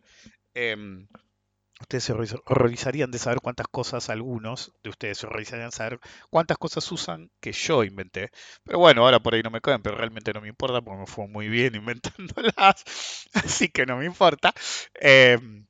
em, 0.56 1.08
Ustedes 1.80 2.04
se 2.06 2.14
horrorizarían 2.46 3.12
de 3.12 3.20
saber 3.20 3.40
cuántas 3.42 3.68
cosas, 3.68 4.10
algunos 4.10 4.74
de 4.84 4.90
ustedes 4.90 5.20
se 5.20 5.28
horrorizarían 5.28 5.70
de 5.70 5.76
saber 5.76 6.00
cuántas 6.30 6.58
cosas 6.58 6.92
usan 6.92 7.30
que 7.40 7.52
yo 7.52 7.84
inventé. 7.84 8.32
Pero 8.64 8.80
bueno, 8.80 9.04
ahora 9.06 9.20
por 9.20 9.36
ahí 9.36 9.44
no 9.44 9.52
me 9.52 9.62
caen, 9.62 9.82
pero 9.82 9.96
realmente 9.98 10.34
no 10.34 10.42
me 10.42 10.48
importa 10.48 10.82
porque 10.82 11.00
me 11.02 11.08
fue 11.08 11.28
muy 11.28 11.50
bien 11.50 11.76
inventándolas. 11.76 12.84
Así 13.34 13.70
que 13.70 13.86
no 13.86 13.98
me 13.98 14.06
importa. 14.06 14.54
Em, 14.96 15.68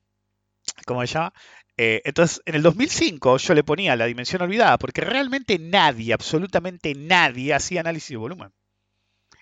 ¿Cómo 0.85 1.01
se 1.05 1.13
llama? 1.13 1.33
Eh, 1.77 2.01
entonces, 2.05 2.41
en 2.45 2.55
el 2.55 2.63
2005 2.63 3.37
yo 3.37 3.53
le 3.53 3.63
ponía 3.63 3.95
la 3.95 4.05
dimensión 4.05 4.41
olvidada 4.41 4.77
porque 4.79 5.01
realmente 5.01 5.59
nadie, 5.59 6.13
absolutamente 6.13 6.93
nadie, 6.95 7.53
hacía 7.53 7.81
análisis 7.81 8.09
de 8.11 8.17
volumen. 8.17 8.51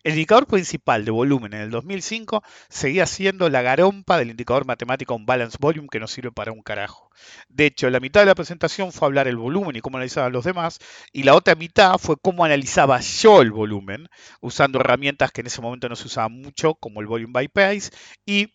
El 0.06 0.12
indicador 0.12 0.46
principal 0.46 1.04
de 1.04 1.10
volumen 1.10 1.56
en 1.56 1.62
el 1.62 1.72
2005 1.72 2.44
seguía 2.70 3.08
siendo 3.08 3.50
la 3.50 3.64
garompa 3.64 4.20
del 4.20 4.30
indicador 4.30 4.64
matemático 4.68 5.16
un 5.16 5.26
balance 5.26 5.58
volume 5.60 5.88
que 5.92 6.00
no 6.00 6.06
sirve 6.06 6.32
para 6.32 6.52
un 6.52 6.62
carajo. 6.62 7.10
De 7.50 7.66
hecho, 7.66 7.90
la 7.90 8.00
mitad 8.00 8.20
de 8.20 8.28
la 8.28 8.36
presentación 8.36 8.92
fue 8.92 9.08
hablar 9.08 9.28
el 9.28 9.38
volumen 9.38 9.76
y 9.76 9.82
cómo 9.82 9.98
analizaban 9.98 10.32
los 10.32 10.46
demás, 10.46 10.78
y 11.12 11.24
la 11.24 11.34
otra 11.34 11.56
mitad 11.56 11.98
fue 11.98 12.18
cómo 12.22 12.46
analizaba 12.46 13.00
yo 13.00 13.42
el 13.42 13.52
volumen, 13.52 14.08
usando 14.42 14.80
herramientas 14.80 15.32
que 15.32 15.42
en 15.42 15.48
ese 15.48 15.64
momento 15.64 15.90
no 15.90 15.96
se 15.96 16.06
usaban 16.06 16.34
mucho, 16.34 16.76
como 16.76 17.02
el 17.02 17.08
volume 17.08 17.34
by 17.34 17.48
price, 17.48 17.90
y 18.28 18.54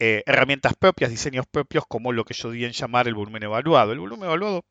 eh, 0.00 0.22
herramientas 0.26 0.74
propias, 0.78 1.10
diseños 1.10 1.46
propios, 1.50 1.84
como 1.88 2.12
lo 2.12 2.26
que 2.26 2.34
yo 2.34 2.50
di 2.50 2.66
en 2.66 2.72
llamar 2.72 3.08
el 3.08 3.14
volumen 3.14 3.42
evaluado. 3.42 3.92
El 3.92 4.00
volumen 4.00 4.26
evaluado 4.26 4.66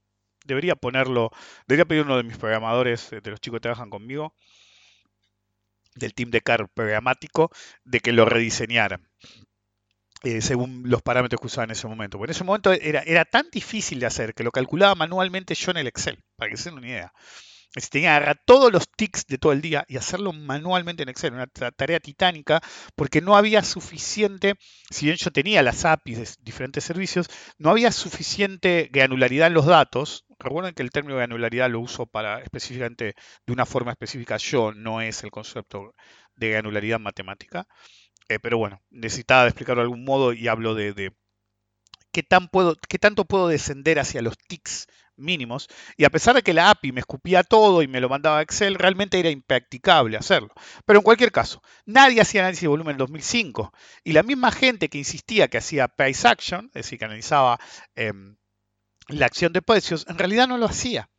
debería 0.46 0.76
ponerlo, 0.76 1.32
debería 1.68 1.86
pedir 1.86 2.04
uno 2.04 2.18
de 2.18 2.24
mis 2.24 2.38
programadores, 2.38 3.14
eh, 3.14 3.22
de 3.22 3.32
los 3.32 3.42
chicos 3.42 3.58
que 3.58 3.62
trabajan 3.62 3.90
conmigo, 3.90 4.36
del 6.00 6.14
team 6.14 6.32
de 6.32 6.42
CAR 6.42 6.70
programático 6.70 7.52
de 7.84 8.00
que 8.00 8.12
lo 8.12 8.26
rediseñaran. 8.26 9.08
Eh, 10.24 10.42
según 10.42 10.84
los 10.86 11.02
parámetros 11.02 11.40
que 11.40 11.48
usaban 11.48 11.70
en 11.70 11.74
ese 11.78 11.88
momento. 11.88 12.18
Porque 12.18 12.32
en 12.32 12.36
ese 12.36 12.44
momento 12.44 12.74
era, 12.74 13.02
era 13.02 13.24
tan 13.24 13.46
difícil 13.52 14.00
de 14.00 14.06
hacer 14.06 14.34
que 14.34 14.44
lo 14.44 14.52
calculaba 14.52 14.96
manualmente 14.96 15.56
yo 15.56 15.72
en 15.72 15.78
el 15.78 15.88
Excel, 15.88 16.20
para 16.36 16.52
que 16.52 16.58
se 16.58 16.70
den 16.70 16.80
una 16.80 16.88
idea. 16.88 17.14
Se 17.76 17.90
tenía 17.90 18.10
que 18.10 18.16
agarrar 18.16 18.42
todos 18.46 18.72
los 18.72 18.90
tics 18.90 19.28
de 19.28 19.38
todo 19.38 19.52
el 19.52 19.62
día 19.62 19.86
y 19.88 19.98
hacerlo 19.98 20.34
manualmente 20.34 21.04
en 21.04 21.10
Excel, 21.10 21.34
una 21.34 21.48
tarea 21.48 22.00
titánica, 22.00 22.62
porque 22.96 23.22
no 23.22 23.38
había 23.38 23.64
suficiente, 23.64 24.56
si 24.90 25.06
bien 25.06 25.18
yo 25.18 25.32
tenía 25.32 25.62
las 25.62 25.86
APIs 25.86 26.18
de 26.18 26.28
diferentes 26.42 26.84
servicios, 26.84 27.30
no 27.60 27.70
había 27.70 27.92
suficiente 27.92 28.90
granularidad 28.92 29.48
en 29.48 29.54
los 29.54 29.68
datos. 29.68 30.26
Recuerden 30.40 30.74
que 30.74 30.82
el 30.82 30.90
término 30.90 31.18
granularidad 31.18 31.70
lo 31.70 31.80
uso 31.80 32.08
para 32.08 32.42
específicamente 32.42 33.14
de 33.46 33.54
una 33.54 33.68
forma 33.68 33.92
específica. 33.92 34.38
Yo 34.38 34.72
no 34.72 35.02
es 35.02 35.24
el 35.24 35.30
concepto 35.30 35.94
de 36.36 36.50
granularidad 36.50 37.00
matemática. 37.00 37.68
Eh, 38.30 38.40
pero 38.40 38.58
bueno, 38.58 38.82
necesitaba 38.90 39.46
explicarlo 39.46 39.82
de 39.82 39.86
algún 39.86 40.06
modo 40.06 40.34
y 40.34 40.48
hablo 40.48 40.76
de 40.76 41.14
qué, 42.12 42.24
tan 42.24 42.48
puedo, 42.48 42.76
qué 42.88 43.00
tanto 43.00 43.26
puedo 43.26 43.48
descender 43.48 44.00
hacia 44.00 44.22
los 44.22 44.38
tics 44.38 44.88
mínimos, 45.20 45.68
y 45.98 46.06
a 46.06 46.10
pesar 46.10 46.36
de 46.36 46.42
que 46.42 46.54
la 46.54 46.70
API 46.70 46.92
me 46.92 47.02
escupía 47.02 47.44
todo 47.44 47.82
y 47.82 47.88
me 47.88 48.02
lo 48.02 48.10
mandaba 48.10 48.40
a 48.40 48.42
Excel, 48.42 48.76
realmente 48.76 49.20
era 49.20 49.30
impracticable 49.30 50.18
hacerlo. 50.18 50.50
Pero 50.86 51.00
en 51.00 51.04
cualquier 51.04 51.32
caso, 51.32 51.62
nadie 51.86 52.22
hacía 52.22 52.42
análisis 52.42 52.62
de 52.62 52.68
volumen 52.68 52.94
en 52.94 53.00
2005, 53.00 53.74
y 54.04 54.14
la 54.14 54.24
misma 54.24 54.52
gente 54.52 54.90
que 54.90 54.98
insistía 54.98 55.48
que 55.48 55.58
hacía 55.58 55.88
price 55.88 56.28
action, 56.28 56.66
es 56.68 56.86
decir, 56.86 57.00
que 57.00 57.06
analizaba 57.06 57.60
em, 57.96 58.38
la 59.08 59.26
acción 59.26 59.54
de 59.54 59.62
precios, 59.62 60.06
en 60.08 60.18
realidad 60.18 60.48
no 60.48 60.58
lo 60.58 60.66
hacía. 60.66 61.10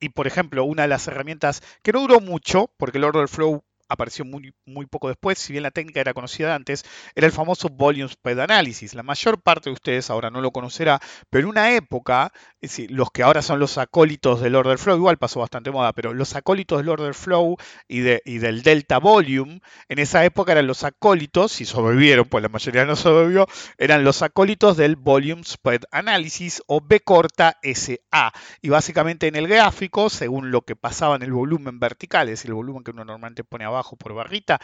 Y 0.00 0.10
por 0.10 0.26
ejemplo, 0.26 0.64
una 0.64 0.82
de 0.82 0.88
las 0.88 1.06
herramientas 1.08 1.62
que 1.82 1.92
no 1.92 2.00
duró 2.00 2.20
mucho, 2.20 2.70
porque 2.76 2.98
el 2.98 3.04
order 3.04 3.28
flow 3.28 3.64
apareció 3.88 4.24
muy, 4.24 4.52
poco 4.86 5.08
después, 5.08 5.38
si 5.38 5.52
bien 5.52 5.62
la 5.62 5.70
técnica 5.70 6.00
era 6.00 6.14
conocida 6.14 6.54
antes, 6.54 6.84
era 7.14 7.26
el 7.26 7.32
famoso 7.32 7.68
Volume 7.68 8.08
Spread 8.08 8.40
Analysis. 8.40 8.94
La 8.94 9.02
mayor 9.02 9.40
parte 9.40 9.70
de 9.70 9.74
ustedes 9.74 10.10
ahora 10.10 10.30
no 10.30 10.40
lo 10.40 10.50
conocerá, 10.50 11.00
pero 11.30 11.44
en 11.44 11.50
una 11.50 11.74
época, 11.74 12.32
decir, 12.60 12.90
los 12.90 13.10
que 13.10 13.22
ahora 13.22 13.42
son 13.42 13.58
los 13.58 13.78
acólitos 13.78 14.40
del 14.40 14.54
Order 14.54 14.78
Flow, 14.78 14.96
igual 14.96 15.18
pasó 15.18 15.40
bastante 15.40 15.70
moda, 15.70 15.92
pero 15.92 16.12
los 16.14 16.34
acólitos 16.34 16.78
del 16.78 16.88
Order 16.88 17.14
Flow 17.14 17.56
y, 17.88 18.00
de, 18.00 18.22
y 18.24 18.38
del 18.38 18.62
Delta 18.62 18.98
Volume, 18.98 19.60
en 19.88 19.98
esa 19.98 20.24
época 20.24 20.52
eran 20.52 20.66
los 20.66 20.84
acólitos, 20.84 21.52
si 21.52 21.64
sobrevivieron, 21.64 22.26
pues 22.26 22.42
la 22.42 22.48
mayoría 22.48 22.84
no 22.84 22.96
sobrevivió, 22.96 23.46
eran 23.78 24.04
los 24.04 24.22
acólitos 24.22 24.76
del 24.76 24.96
Volume 24.96 25.44
Spread 25.44 25.82
Analysis 25.90 26.62
o 26.66 26.80
B 26.80 27.00
corta 27.00 27.56
SA. 27.62 28.32
Y 28.60 28.68
básicamente 28.68 29.28
en 29.28 29.36
el 29.36 29.48
gráfico, 29.48 30.10
según 30.10 30.50
lo 30.50 30.62
que 30.62 30.76
pasaba 30.76 31.16
en 31.16 31.22
el 31.22 31.32
volumen 31.32 31.78
vertical, 31.78 32.28
es 32.28 32.40
decir, 32.40 32.50
el 32.50 32.54
volumen 32.54 32.82
que 32.82 32.90
uno 32.90 33.04
normalmente 33.04 33.44
pone 33.44 33.64
abajo, 33.64 33.75
abajo 33.76 33.96
por 33.96 34.14
barrita. 34.14 34.58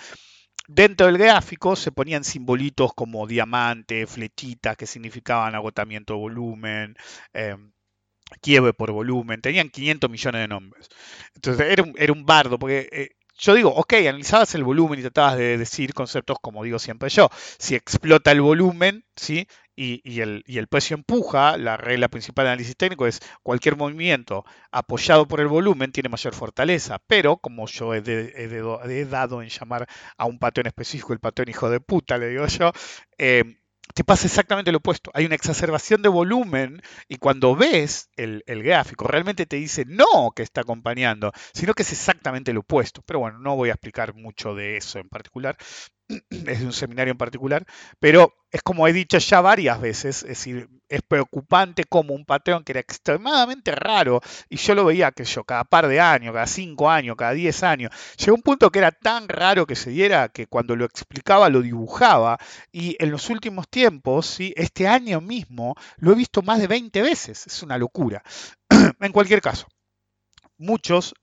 Dentro 0.68 1.06
del 1.06 1.18
gráfico 1.18 1.74
se 1.76 1.92
ponían 1.92 2.24
simbolitos 2.24 2.92
como 2.94 3.26
diamante, 3.26 4.06
flechitas 4.06 4.76
que 4.76 4.86
significaban 4.86 5.54
agotamiento 5.54 6.14
de 6.14 6.20
volumen, 6.20 6.96
eh, 7.34 7.56
quiebre 8.40 8.72
por 8.72 8.92
volumen, 8.92 9.40
tenían 9.40 9.70
500 9.70 10.10
millones 10.10 10.40
de 10.40 10.48
nombres. 10.48 10.88
Entonces 11.34 11.66
era 11.96 12.12
un, 12.12 12.24
bardo, 12.24 12.58
porque 12.58 12.88
eh, 12.92 13.10
yo 13.42 13.54
digo, 13.54 13.70
ok, 13.70 13.94
analizabas 13.94 14.54
el 14.54 14.62
volumen 14.62 15.00
y 15.00 15.02
tratabas 15.02 15.36
de 15.36 15.58
decir 15.58 15.94
conceptos 15.94 16.38
como 16.40 16.62
digo 16.62 16.78
siempre 16.78 17.08
yo. 17.08 17.28
Si 17.58 17.74
explota 17.74 18.30
el 18.30 18.40
volumen, 18.40 19.04
¿sí? 19.16 19.48
y, 19.74 20.20
el, 20.20 20.68
precio 20.68 20.96
empuja, 20.96 21.56
la 21.56 21.76
regla 21.76 22.08
principal 22.08 22.44
de 22.44 22.50
análisis 22.50 22.76
técnico 22.76 23.06
es 23.06 23.20
cualquier 23.42 23.76
movimiento 23.76 24.44
apoyado 24.70 25.26
por 25.26 25.40
el 25.40 25.48
volumen 25.48 25.92
tiene 25.92 26.08
mayor 26.08 26.34
fortaleza, 26.34 26.98
pero 27.06 27.38
como 27.38 27.66
yo 27.66 27.94
he, 27.94 29.06
dado 29.10 29.42
en 29.42 29.48
llamar 29.48 29.88
a 30.16 30.26
un 30.26 30.38
patrón 30.38 30.66
específico 30.66 31.12
el 31.12 31.20
patrón 31.20 31.48
hijo 31.48 31.68
de 31.70 31.80
puta, 31.80 32.18
le 32.18 32.28
digo 32.28 32.46
yo, 32.46 32.70
eh, 33.18 33.61
te 33.94 34.04
pasa 34.04 34.26
exactamente 34.26 34.72
lo 34.72 34.78
opuesto. 34.78 35.10
Hay 35.14 35.26
una 35.26 35.34
exacerbación 35.34 36.02
de 36.02 36.08
volumen 36.08 36.82
y 37.08 37.16
cuando 37.16 37.54
ves 37.56 38.10
el, 38.16 38.42
gráfico 38.46 39.06
realmente 39.06 39.46
te 39.46 39.56
dice 39.56 39.84
no 39.86 40.32
que 40.34 40.42
está 40.42 40.62
acompañando, 40.62 41.32
sino 41.52 41.74
que 41.74 41.82
es 41.82 41.92
exactamente 41.92 42.52
lo 42.52 42.60
opuesto. 42.60 43.02
Pero 43.06 43.20
bueno, 43.20 43.38
no 43.38 43.56
voy 43.56 43.70
a 43.70 43.72
explicar 43.72 44.14
mucho 44.14 44.54
de 44.54 44.76
eso 44.76 44.98
en 44.98 45.08
particular. 45.08 45.56
Es 46.30 46.60
de 46.60 46.66
un 46.66 46.72
seminario 46.72 47.12
en 47.12 47.18
particular, 47.18 47.64
pero 47.98 48.32
es 48.50 48.62
como 48.62 48.86
he 48.86 48.92
dicho 48.92 49.18
ya 49.18 49.40
varias 49.40 49.80
veces, 49.80 50.22
es 50.22 50.28
decir, 50.28 50.68
es 50.88 51.00
preocupante 51.02 51.84
como 51.84 52.14
un 52.14 52.26
patrón 52.26 52.64
que 52.64 52.72
era 52.72 52.80
extremadamente 52.80 53.74
raro 53.74 54.20
y 54.50 54.56
yo 54.56 54.74
lo 54.74 54.84
veía 54.84 55.10
que 55.10 55.24
yo 55.24 55.44
cada 55.44 55.64
par 55.64 55.88
de 55.88 56.00
años, 56.00 56.34
cada 56.34 56.46
cinco 56.46 56.90
años, 56.90 57.16
cada 57.16 57.32
diez 57.32 57.62
años, 57.62 57.90
llegó 58.18 58.34
un 58.34 58.42
punto 58.42 58.70
que 58.70 58.78
era 58.78 58.92
tan 58.92 59.28
raro 59.28 59.66
que 59.66 59.74
se 59.74 59.90
diera 59.90 60.28
que 60.28 60.46
cuando 60.46 60.76
lo 60.76 60.84
explicaba 60.84 61.48
lo 61.48 61.62
dibujaba 61.62 62.38
y 62.70 62.96
en 62.98 63.10
los 63.10 63.30
últimos 63.30 63.68
tiempos, 63.68 64.26
¿sí? 64.26 64.52
este 64.56 64.86
año 64.86 65.20
mismo, 65.20 65.74
lo 65.96 66.12
he 66.12 66.14
visto 66.14 66.42
más 66.42 66.58
de 66.60 66.66
20 66.66 67.00
veces, 67.00 67.46
es 67.46 67.62
una 67.62 67.78
locura. 67.78 68.22
en 69.00 69.12
cualquier 69.12 69.40
caso, 69.40 69.66
muchos 70.58 71.14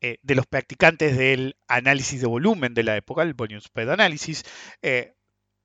eh, 0.00 0.18
de 0.22 0.34
los 0.34 0.46
practicantes 0.46 1.16
del 1.16 1.56
análisis 1.68 2.20
de 2.20 2.26
volumen 2.26 2.74
de 2.74 2.82
la 2.82 2.96
época, 2.96 3.22
el 3.22 3.34
volume 3.34 3.60
spread 3.60 3.90
analysis, 3.90 4.44
eh, 4.82 5.14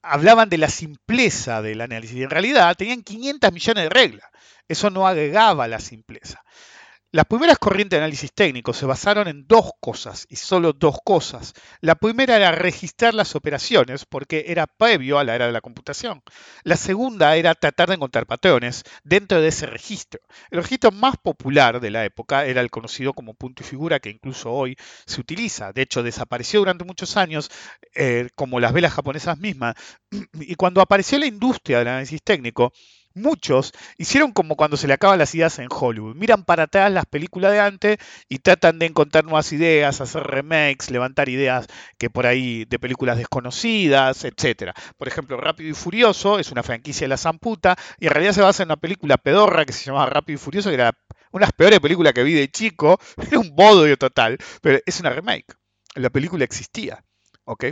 hablaban 0.02 0.50
de 0.50 0.58
la 0.58 0.70
simpleza 0.70 1.62
del 1.62 1.82
análisis. 1.82 2.18
Y 2.18 2.24
en 2.24 2.30
realidad 2.30 2.76
tenían 2.76 3.04
500 3.04 3.52
millones 3.52 3.84
de 3.84 3.90
reglas. 3.90 4.30
Eso 4.68 4.90
no 4.90 5.08
agregaba 5.08 5.68
la 5.68 5.80
simpleza. 5.80 6.44
Las 7.16 7.28
primeras 7.28 7.60
corrientes 7.60 7.96
de 7.98 8.04
análisis 8.04 8.34
técnico 8.34 8.74
se 8.74 8.86
basaron 8.86 9.30
en 9.30 9.48
dos 9.48 9.72
cosas, 9.80 10.28
y 10.30 10.36
solo 10.36 10.74
dos 10.74 10.98
cosas. 11.02 11.54
La 11.80 11.96
primera 11.96 12.36
era 12.36 12.52
registrar 12.52 13.14
las 13.14 13.38
operaciones, 13.38 14.04
porque 14.04 14.44
era 14.50 14.68
previo 14.68 15.18
a 15.18 15.24
la 15.24 15.34
era 15.34 15.46
de 15.46 15.54
la 15.54 15.62
computación. 15.62 16.22
La 16.64 16.76
segunda 16.76 17.38
era 17.38 17.56
tratar 17.56 17.88
de 17.88 17.96
encontrar 17.96 18.26
patrones 18.26 18.84
dentro 19.06 19.40
de 19.40 19.48
ese 19.48 19.66
registro. 19.66 20.20
El 20.52 20.62
registro 20.62 20.92
más 20.92 21.16
popular 21.16 21.80
de 21.80 21.90
la 21.90 22.04
época 22.04 22.46
era 22.48 22.60
el 22.60 22.70
conocido 22.70 23.14
como 23.14 23.34
punto 23.34 23.64
y 23.64 23.66
figura, 23.66 24.02
que 24.02 24.10
incluso 24.10 24.52
hoy 24.52 24.76
se 25.06 25.22
utiliza. 25.22 25.72
De 25.72 25.84
hecho, 25.84 26.04
desapareció 26.04 26.60
durante 26.60 26.84
muchos 26.84 27.16
años, 27.16 27.50
eh, 27.94 28.28
como 28.36 28.60
las 28.60 28.74
velas 28.74 28.92
japonesas 28.92 29.40
mismas. 29.40 29.76
Y 30.34 30.56
cuando 30.56 30.82
apareció 30.82 31.18
la 31.18 31.28
industria 31.28 31.80
del 31.80 31.88
análisis 31.88 32.22
técnico, 32.22 32.74
muchos 33.16 33.72
hicieron 33.98 34.32
como 34.32 34.56
cuando 34.56 34.78
se 34.78 34.88
le 34.88 34.94
acaban 34.94 35.18
las 35.18 35.34
ideas 35.34 35.58
en 35.60 35.68
Hollywood. 35.70 36.16
Miran 36.16 36.44
para 36.44 36.64
atrás 36.64 36.92
las 36.92 37.06
películas 37.06 37.52
de 37.52 37.60
antes 37.60 37.98
y 38.30 38.40
tratan 38.40 38.78
de 38.80 38.86
encontrar 38.86 39.24
nuevas 39.24 39.52
ideas, 39.54 40.02
hacer 40.02 40.24
remakes, 40.24 40.92
levantar 40.92 41.30
ideas 41.30 41.68
que 41.98 42.10
por 42.10 42.28
ahí 42.28 42.66
de 42.66 42.78
películas 42.78 43.18
desconocidas, 43.18 44.24
etc. 44.26 44.72
Por 44.98 45.08
ejemplo, 45.08 45.38
Rápido 45.38 45.70
y 45.70 45.74
Furioso 45.74 46.40
es 46.40 46.52
una 46.52 46.64
franquicia 46.64 47.06
de 47.06 47.10
la 47.10 47.18
Zamputa 47.18 47.76
y 48.00 48.08
en 48.08 48.12
realidad 48.12 48.34
se 48.34 48.42
basa 48.42 48.64
en 48.64 48.68
una 48.68 48.78
película 48.78 49.18
pedorra 49.18 49.66
que 49.66 49.74
se 49.74 49.86
llamaba 49.86 50.08
Rápido 50.08 50.36
y 50.36 50.40
Furioso, 50.40 50.70
que 50.70 50.76
era 50.76 50.94
una 51.32 51.46
de 51.46 51.48
las 51.48 51.54
peores 51.54 51.80
películas 51.80 52.14
que 52.14 52.24
vi 52.24 52.34
de 52.34 52.50
chico, 52.50 53.00
era 53.18 53.40
un 53.40 53.56
bodo 53.56 53.86
total, 53.98 54.38
pero 54.62 54.80
es 54.86 55.00
una 55.00 55.10
remake. 55.10 55.56
La 55.96 56.10
película 56.10 56.44
existía, 56.44 57.04
¿ok? 57.46 57.66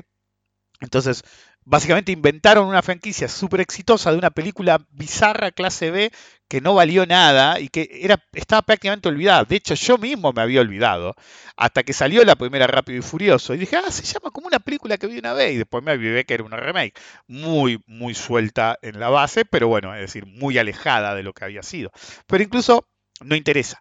Entonces, 0.79 1.23
básicamente 1.65 2.12
inventaron 2.12 2.67
una 2.67 2.82
franquicia 2.82 3.28
súper 3.28 3.62
exitosa 3.62 4.12
de 4.12 4.17
una 4.17 4.32
película 4.32 4.86
bizarra 4.91 5.52
clase 5.52 5.91
B 5.91 6.12
que 6.47 6.62
no 6.62 6.76
valió 6.76 7.06
nada 7.06 7.60
y 7.60 7.69
que 7.69 7.89
era, 8.02 8.23
estaba 8.34 8.62
prácticamente 8.62 9.10
olvidada. 9.10 9.43
De 9.43 9.56
hecho, 9.56 9.73
yo 9.73 9.97
mismo 9.97 10.34
me 10.34 10.41
había 10.41 10.62
olvidado 10.62 11.15
hasta 11.58 11.84
que 11.84 11.93
salió 11.93 12.23
la 12.23 12.36
primera 12.36 12.67
Rápido 12.67 12.99
y 12.99 13.02
Furioso. 13.02 13.54
Y 13.54 13.58
dije, 13.58 13.78
ah, 13.78 13.91
se 13.91 14.04
llama 14.04 14.32
como 14.32 14.47
una 14.47 14.60
película 14.60 14.97
que 14.97 15.08
vi 15.08 15.17
una 15.17 15.34
vez. 15.34 15.54
Y 15.54 15.58
después 15.58 15.84
me 15.84 15.91
avivé 15.91 16.26
que 16.26 16.36
era 16.36 16.43
una 16.43 16.58
remake. 16.58 16.93
Muy, 17.28 17.82
muy 17.88 18.13
suelta 18.13 18.78
en 18.82 18.99
la 18.99 19.10
base, 19.10 19.45
pero 19.45 19.67
bueno, 19.67 19.95
es 19.95 20.02
decir, 20.02 20.26
muy 20.28 20.58
alejada 20.58 21.15
de 21.15 21.23
lo 21.23 21.34
que 21.34 21.45
había 21.45 21.63
sido. 21.63 21.91
Pero 22.28 22.43
incluso 22.43 22.88
no 23.21 23.36
interesa. 23.36 23.80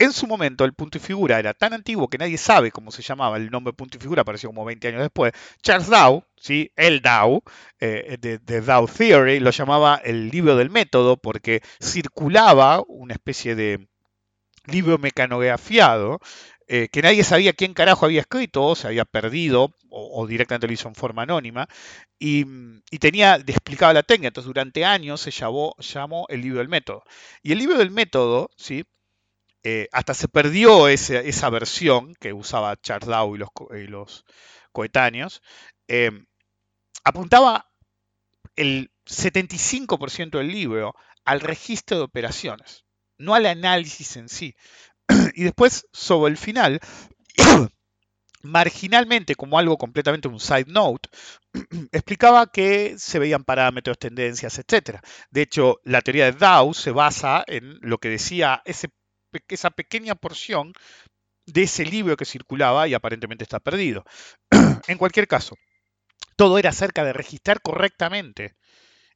En 0.00 0.14
su 0.14 0.26
momento, 0.26 0.64
el 0.64 0.72
punto 0.72 0.96
y 0.96 1.00
figura 1.00 1.38
era 1.38 1.52
tan 1.52 1.74
antiguo 1.74 2.08
que 2.08 2.16
nadie 2.16 2.38
sabe 2.38 2.72
cómo 2.72 2.90
se 2.90 3.02
llamaba. 3.02 3.36
El 3.36 3.50
nombre 3.50 3.74
punto 3.74 3.98
y 3.98 4.00
figura 4.00 4.22
apareció 4.22 4.48
como 4.48 4.64
20 4.64 4.88
años 4.88 5.02
después. 5.02 5.32
Charles 5.62 5.88
Dow, 5.88 6.24
¿sí? 6.36 6.72
el 6.74 7.02
Dow, 7.02 7.42
eh, 7.80 8.16
de, 8.18 8.60
Dow 8.62 8.88
Theory, 8.88 9.40
lo 9.40 9.50
llamaba 9.50 10.00
el 10.02 10.30
libro 10.30 10.56
del 10.56 10.70
método 10.70 11.18
porque 11.18 11.60
circulaba 11.82 12.82
una 12.88 13.12
especie 13.12 13.54
de 13.54 13.88
libro 14.64 14.96
mecanografiado 14.96 16.18
eh, 16.66 16.88
que 16.88 17.02
nadie 17.02 17.22
sabía 17.22 17.52
quién 17.52 17.74
carajo 17.74 18.06
había 18.06 18.20
escrito, 18.20 18.64
o 18.64 18.74
se 18.76 18.86
había 18.86 19.04
perdido, 19.04 19.74
o, 19.90 20.26
directamente 20.26 20.66
lo 20.68 20.72
hizo 20.72 20.88
en 20.88 20.94
forma 20.94 21.22
anónima, 21.22 21.68
y, 22.18 22.44
tenía, 23.00 23.34
explicaba 23.34 23.92
la 23.92 24.04
técnica, 24.04 24.28
entonces 24.28 24.46
durante 24.46 24.84
años 24.84 25.20
se 25.20 25.32
llamó, 25.32 25.74
llamó 25.78 26.26
el 26.28 26.42
libro 26.42 26.60
del 26.60 26.68
método. 26.68 27.02
Y 27.42 27.52
el 27.52 27.58
libro 27.58 27.76
del 27.76 27.90
método, 27.90 28.50
¿sí? 28.56 28.84
Eh, 29.62 29.88
hasta 29.92 30.14
se 30.14 30.28
perdió 30.28 30.88
esa 30.88 31.50
versión 31.50 32.14
que 32.14 32.32
usaba 32.32 32.76
Charles 32.76 33.08
Dow 33.08 33.36
y 33.36 33.86
los, 33.86 34.24
coetáneos, 34.72 35.42
em, 35.88 36.24
apuntaba 37.04 37.68
el 38.56 38.90
75% 39.06 40.38
del 40.38 40.48
libro 40.48 40.94
al 41.24 41.40
registro 41.40 41.98
de 41.98 42.04
operaciones, 42.04 42.84
no 43.18 43.34
al 43.34 43.46
análisis 43.46 44.16
en 44.16 44.28
sí. 44.28 44.54
y 45.34 45.44
después, 45.44 45.86
sobre 45.92 46.32
el 46.32 46.38
final, 46.38 46.80
marginalmente, 48.42 49.34
como 49.34 49.58
algo 49.58 49.76
completamente 49.76 50.28
un 50.28 50.40
side 50.40 50.66
note, 50.68 51.10
explicaba 51.92 52.46
que 52.46 52.96
se 52.98 53.18
veían 53.18 53.44
parámetros, 53.44 53.98
tendencias, 53.98 54.58
etc. 54.58 55.00
De 55.30 55.42
hecho, 55.42 55.80
la 55.84 56.00
teoría 56.00 56.26
de 56.26 56.32
Dow 56.32 56.72
se 56.72 56.92
basa 56.92 57.44
en 57.46 57.78
lo 57.82 57.98
que 57.98 58.08
decía 58.08 58.62
ese 58.64 58.88
esa 59.48 59.70
pequeña 59.70 60.14
porción 60.14 60.72
de 61.46 61.62
ese 61.62 61.84
libro 61.84 62.16
que 62.16 62.24
circulaba 62.24 62.86
y 62.88 62.94
aparentemente 62.94 63.44
está 63.44 63.60
perdido. 63.60 64.04
en 64.88 64.98
cualquier 64.98 65.26
caso, 65.26 65.56
todo 66.36 66.58
era 66.58 66.70
acerca 66.70 67.04
de 67.04 67.12
registrar 67.12 67.60
correctamente. 67.60 68.54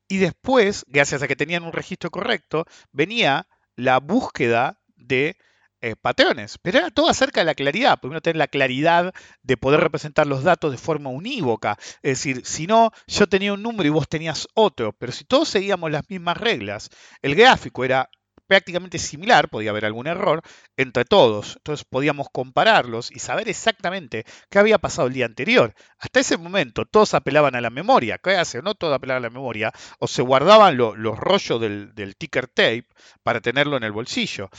Y 0.08 0.18
después, 0.18 0.84
gracias 0.88 1.22
a 1.22 1.28
que 1.28 1.36
tenían 1.36 1.64
un 1.64 1.72
registro 1.72 2.10
correcto, 2.10 2.66
venía 2.92 3.46
la 3.76 3.98
búsqueda 3.98 4.78
de 4.96 5.36
eh, 5.80 5.96
patrones, 5.96 6.58
pero 6.62 6.78
era 6.78 6.90
todo 6.90 7.10
acerca 7.10 7.40
de 7.40 7.44
la 7.44 7.54
claridad, 7.54 8.00
primero 8.00 8.22
tener 8.22 8.36
la 8.36 8.48
claridad 8.48 9.12
de 9.42 9.56
poder 9.58 9.80
representar 9.80 10.26
los 10.26 10.42
datos 10.42 10.70
de 10.70 10.78
forma 10.78 11.10
unívoca, 11.10 11.76
es 12.02 12.18
decir, 12.18 12.46
si 12.46 12.66
no, 12.66 12.90
yo 13.06 13.26
tenía 13.26 13.52
un 13.52 13.62
número 13.62 13.86
y 13.86 13.90
vos 13.90 14.08
tenías 14.08 14.48
otro, 14.54 14.92
pero 14.92 15.12
si 15.12 15.24
todos 15.24 15.48
seguíamos 15.48 15.90
las 15.90 16.08
mismas 16.08 16.38
reglas, 16.38 16.88
el 17.20 17.34
gráfico 17.34 17.84
era 17.84 18.08
prácticamente 18.46 18.98
similar, 18.98 19.48
podía 19.48 19.70
haber 19.70 19.84
algún 19.84 20.06
error, 20.06 20.42
entre 20.76 21.04
todos. 21.04 21.56
Entonces 21.56 21.86
podíamos 21.88 22.28
compararlos 22.32 23.10
y 23.10 23.18
saber 23.18 23.48
exactamente 23.48 24.24
qué 24.50 24.58
había 24.58 24.78
pasado 24.78 25.08
el 25.08 25.14
día 25.14 25.26
anterior. 25.26 25.74
Hasta 25.98 26.20
ese 26.20 26.36
momento 26.36 26.84
todos 26.84 27.14
apelaban 27.14 27.54
a 27.54 27.60
la 27.60 27.70
memoria. 27.70 28.18
¿Qué 28.18 28.36
hace? 28.36 28.62
No 28.62 28.74
todos 28.74 28.94
apelaban 28.94 29.24
a 29.24 29.28
la 29.28 29.32
memoria. 29.32 29.72
O 29.98 30.06
se 30.06 30.22
guardaban 30.22 30.76
los 30.76 31.18
rollos 31.18 31.60
del, 31.60 32.16
ticker 32.16 32.48
tape 32.48 32.86
para 33.22 33.40
tenerlo 33.40 33.76
en 33.76 33.84
el 33.84 33.92
bolsillo 33.92 34.50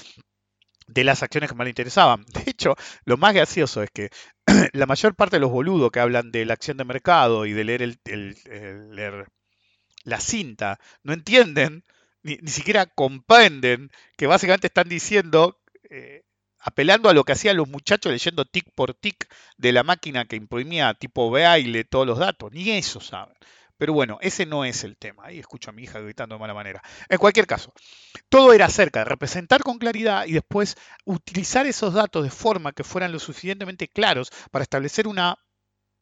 de 0.88 1.04
las 1.04 1.24
acciones 1.24 1.50
que 1.50 1.56
más 1.56 1.66
le 1.66 1.72
interesaban. 1.72 2.24
De 2.34 2.44
hecho, 2.48 2.76
lo 3.06 3.18
más 3.18 3.34
gracioso 3.34 3.84
es 3.84 3.90
que 3.92 4.10
la 4.74 4.86
mayor 4.86 5.16
parte 5.16 5.38
de 5.38 5.42
los 5.42 5.52
boludos 5.52 5.92
que 5.92 6.00
hablan 6.00 6.32
de 6.32 6.46
la 6.46 6.54
acción 6.54 6.78
de 6.78 6.86
mercado 6.86 7.46
y 7.46 7.54
de 7.54 7.64
leer, 7.64 7.82
el, 7.82 8.00
leer 8.92 9.28
la 10.04 10.20
cinta 10.20 10.80
no 11.04 11.14
entienden 11.14 11.84
ni, 12.26 12.38
siquiera 12.48 12.88
comprenden 12.88 13.92
que 14.18 14.26
básicamente 14.28 14.68
están 14.68 14.90
diciendo, 14.90 15.62
eh, 15.90 16.24
apelando 16.60 17.08
a 17.10 17.14
lo 17.14 17.24
que 17.24 17.34
hacían 17.34 17.58
los 17.58 17.68
muchachos 17.70 18.12
leyendo 18.12 18.46
tic 18.46 18.72
por 18.74 18.96
tic 18.96 19.32
de 19.58 19.72
la 19.72 19.84
máquina 19.84 20.26
que 20.26 20.36
imprimía 20.36 20.96
tipo 20.96 21.30
braille 21.30 21.84
todos 21.84 22.08
los 22.08 22.18
datos, 22.18 22.52
ni 22.52 22.72
eso 22.72 23.00
saben. 23.00 23.36
Pero 23.78 23.94
bueno, 23.94 24.18
ese 24.22 24.46
no 24.46 24.64
es 24.66 24.84
el 24.86 24.98
tema. 24.98 25.26
Ahí 25.26 25.38
escucho 25.38 25.70
a 25.70 25.74
mi 25.74 25.84
hija 25.84 26.00
gritando 26.00 26.36
de 26.36 26.40
mala 26.40 26.54
manera. 26.54 26.82
En 27.10 27.18
cualquier 27.18 27.46
caso, 27.46 27.74
todo 28.30 28.54
era 28.54 28.66
acerca 28.66 29.00
de 29.00 29.06
representar 29.06 29.62
con 29.62 29.78
claridad 29.78 30.26
y 30.26 30.32
después 30.32 30.78
utilizar 31.04 31.68
esos 31.68 31.94
datos 31.94 32.24
de 32.24 32.32
forma 32.32 32.72
que 32.72 32.86
fueran 32.86 33.12
lo 33.12 33.20
suficientemente 33.20 33.88
claros 33.90 34.32
para 34.50 34.64
establecer 34.64 35.08
una 35.08 35.38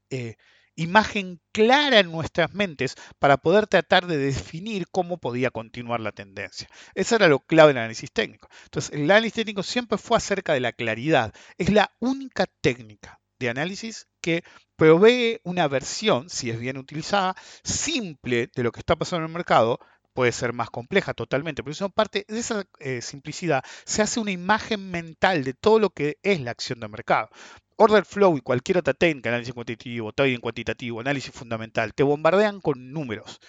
eh, 0.09 0.35
imagen 0.75 1.39
clara 1.51 1.99
en 1.99 2.11
nuestras 2.11 2.53
mentes 2.53 2.95
para 3.19 3.37
poder 3.37 3.67
tratar 3.67 4.07
de 4.07 4.17
definir 4.17 4.87
cómo 4.91 5.17
podía 5.17 5.51
continuar 5.51 5.99
la 5.99 6.11
tendencia. 6.11 6.67
Eso 6.95 7.15
era 7.15 7.27
lo 7.27 7.39
clave 7.39 7.69
del 7.69 7.77
análisis 7.79 8.11
técnico. 8.11 8.47
Entonces, 8.65 8.91
el 8.93 9.09
análisis 9.09 9.33
técnico 9.33 9.63
siempre 9.63 9.97
fue 9.97 10.17
acerca 10.17 10.53
de 10.53 10.59
la 10.59 10.73
claridad. 10.73 11.33
Es 11.57 11.69
la 11.69 11.91
única 11.99 12.45
técnica 12.61 13.19
de 13.39 13.49
análisis 13.49 14.07
que 14.21 14.43
provee 14.75 15.39
una 15.43 15.67
versión, 15.67 16.29
si 16.29 16.49
es 16.49 16.59
bien 16.59 16.77
utilizada, 16.77 17.35
simple 17.63 18.49
de 18.55 18.63
lo 18.63 18.71
que 18.71 18.79
está 18.79 18.95
pasando 18.95 19.25
en 19.25 19.29
el 19.29 19.33
mercado, 19.33 19.79
puede 20.13 20.31
ser 20.31 20.53
más 20.53 20.69
compleja 20.69 21.13
totalmente, 21.13 21.63
pero 21.63 21.71
eso 21.71 21.89
parte 21.89 22.25
de 22.27 22.39
esa 22.39 22.65
eh, 22.79 23.01
simplicidad 23.01 23.63
se 23.85 24.01
hace 24.01 24.19
una 24.19 24.31
imagen 24.31 24.91
mental 24.91 25.43
de 25.43 25.53
todo 25.53 25.79
lo 25.79 25.89
que 25.89 26.17
es 26.23 26.39
la 26.41 26.51
acción 26.51 26.79
de 26.79 26.87
mercado. 26.87 27.29
Order 27.77 28.05
Flow 28.05 28.37
y 28.37 28.41
cualquier 28.41 28.77
otra 28.77 28.93
técnica, 28.93 29.29
análisis 29.29 29.53
cuantitativo, 29.53 30.13
trading 30.13 30.39
cuantitativo, 30.39 30.99
análisis 30.99 31.33
fundamental, 31.33 31.93
te 31.93 32.03
bombardean 32.03 32.61
con 32.61 32.91
números. 32.91 33.39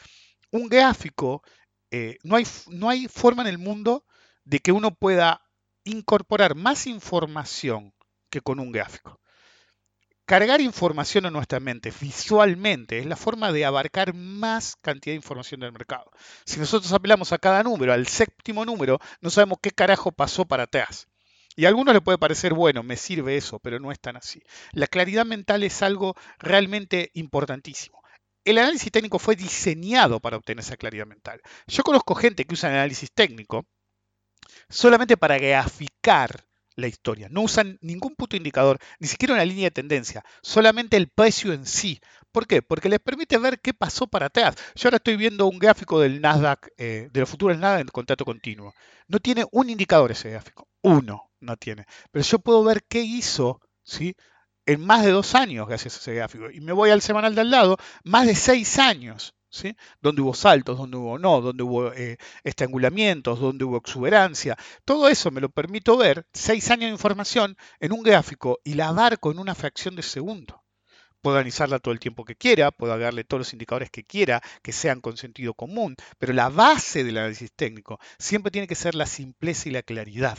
Un 0.50 0.68
gráfico, 0.68 1.42
eh, 1.90 2.18
no, 2.24 2.36
hay, 2.36 2.46
no 2.68 2.88
hay 2.88 3.06
forma 3.08 3.42
en 3.42 3.48
el 3.48 3.58
mundo 3.58 4.04
de 4.44 4.60
que 4.60 4.72
uno 4.72 4.94
pueda 4.94 5.42
incorporar 5.84 6.54
más 6.54 6.86
información 6.86 7.92
que 8.30 8.40
con 8.40 8.58
un 8.58 8.72
gráfico. 8.72 9.20
Cargar 10.26 10.62
información 10.62 11.26
en 11.26 11.34
nuestra 11.34 11.60
mente 11.60 11.92
visualmente 12.00 12.98
es 12.98 13.04
la 13.04 13.16
forma 13.16 13.52
de 13.52 13.66
abarcar 13.66 14.14
más 14.14 14.74
cantidad 14.76 15.12
de 15.12 15.16
información 15.16 15.60
del 15.60 15.72
mercado. 15.72 16.10
Si 16.46 16.58
nosotros 16.58 16.90
apelamos 16.94 17.32
a 17.32 17.38
cada 17.38 17.62
número, 17.62 17.92
al 17.92 18.06
séptimo 18.06 18.64
número, 18.64 18.98
no 19.20 19.28
sabemos 19.28 19.58
qué 19.60 19.70
carajo 19.70 20.12
pasó 20.12 20.46
para 20.46 20.62
atrás. 20.62 21.08
Y 21.56 21.66
a 21.66 21.68
algunos 21.68 21.92
le 21.92 22.00
puede 22.00 22.16
parecer, 22.16 22.54
bueno, 22.54 22.82
me 22.82 22.96
sirve 22.96 23.36
eso, 23.36 23.58
pero 23.58 23.78
no 23.78 23.92
es 23.92 24.00
tan 24.00 24.16
así. 24.16 24.42
La 24.72 24.86
claridad 24.86 25.26
mental 25.26 25.62
es 25.62 25.82
algo 25.82 26.14
realmente 26.38 27.10
importantísimo. 27.12 28.00
El 28.46 28.56
análisis 28.56 28.90
técnico 28.90 29.18
fue 29.18 29.36
diseñado 29.36 30.20
para 30.20 30.38
obtener 30.38 30.64
esa 30.64 30.78
claridad 30.78 31.06
mental. 31.06 31.42
Yo 31.66 31.82
conozco 31.82 32.14
gente 32.14 32.46
que 32.46 32.54
usa 32.54 32.70
el 32.70 32.76
análisis 32.76 33.12
técnico 33.12 33.66
solamente 34.70 35.18
para 35.18 35.38
graficar 35.38 36.46
la 36.76 36.86
historia. 36.86 37.28
No 37.30 37.42
usan 37.42 37.78
ningún 37.80 38.14
punto 38.14 38.36
indicador, 38.36 38.78
ni 38.98 39.08
siquiera 39.08 39.34
una 39.34 39.44
línea 39.44 39.64
de 39.64 39.70
tendencia, 39.70 40.24
solamente 40.42 40.96
el 40.96 41.08
precio 41.08 41.52
en 41.52 41.66
sí. 41.66 42.00
¿Por 42.32 42.46
qué? 42.46 42.62
Porque 42.62 42.88
les 42.88 42.98
permite 42.98 43.38
ver 43.38 43.60
qué 43.60 43.72
pasó 43.72 44.06
para 44.06 44.26
atrás. 44.26 44.56
Yo 44.74 44.88
ahora 44.88 44.96
estoy 44.96 45.16
viendo 45.16 45.46
un 45.46 45.58
gráfico 45.58 46.00
del 46.00 46.20
Nasdaq, 46.20 46.68
eh, 46.76 47.08
de 47.12 47.20
los 47.20 47.28
futuros 47.28 47.58
Nasdaq 47.58 47.82
en 47.82 47.88
contrato 47.88 48.24
continuo. 48.24 48.74
No 49.06 49.20
tiene 49.20 49.44
un 49.52 49.70
indicador 49.70 50.10
ese 50.10 50.30
gráfico, 50.30 50.68
uno 50.82 51.30
no 51.40 51.56
tiene. 51.56 51.86
Pero 52.10 52.24
yo 52.24 52.38
puedo 52.40 52.64
ver 52.64 52.84
qué 52.88 53.02
hizo, 53.02 53.60
¿sí? 53.84 54.14
En 54.66 54.84
más 54.84 55.04
de 55.04 55.10
dos 55.10 55.34
años 55.34 55.68
gracias 55.68 55.96
a 55.96 55.98
ese 56.00 56.14
gráfico. 56.14 56.50
Y 56.50 56.60
me 56.60 56.72
voy 56.72 56.90
al 56.90 57.02
semanal 57.02 57.34
de 57.34 57.42
al 57.42 57.50
lado, 57.50 57.76
más 58.02 58.26
de 58.26 58.34
seis 58.34 58.78
años. 58.78 59.34
¿Sí? 59.54 59.76
Donde 60.02 60.20
hubo 60.20 60.34
saltos, 60.34 60.76
donde 60.76 60.96
hubo 60.96 61.16
no, 61.16 61.40
donde 61.40 61.62
hubo 61.62 61.92
eh, 61.92 62.18
estrangulamientos, 62.42 63.38
donde 63.38 63.64
hubo 63.64 63.76
exuberancia. 63.76 64.56
Todo 64.84 65.08
eso 65.08 65.30
me 65.30 65.40
lo 65.40 65.48
permito 65.48 65.96
ver, 65.96 66.26
seis 66.32 66.72
años 66.72 66.88
de 66.88 66.94
información 66.94 67.56
en 67.78 67.92
un 67.92 68.02
gráfico 68.02 68.58
y 68.64 68.74
la 68.74 68.88
abarco 68.88 69.30
en 69.30 69.38
una 69.38 69.54
fracción 69.54 69.94
de 69.94 70.02
segundo. 70.02 70.64
Puedo 71.22 71.36
analizarla 71.36 71.78
todo 71.78 71.94
el 71.94 72.00
tiempo 72.00 72.24
que 72.24 72.34
quiera, 72.34 72.72
puedo 72.72 72.98
darle 72.98 73.22
todos 73.22 73.42
los 73.42 73.52
indicadores 73.52 73.90
que 73.90 74.02
quiera, 74.02 74.42
que 74.60 74.72
sean 74.72 75.00
con 75.00 75.16
sentido 75.16 75.54
común, 75.54 75.94
pero 76.18 76.32
la 76.32 76.48
base 76.48 77.04
del 77.04 77.18
análisis 77.18 77.52
técnico 77.52 78.00
siempre 78.18 78.50
tiene 78.50 78.66
que 78.66 78.74
ser 78.74 78.96
la 78.96 79.06
simpleza 79.06 79.68
y 79.68 79.72
la 79.72 79.82
claridad 79.82 80.36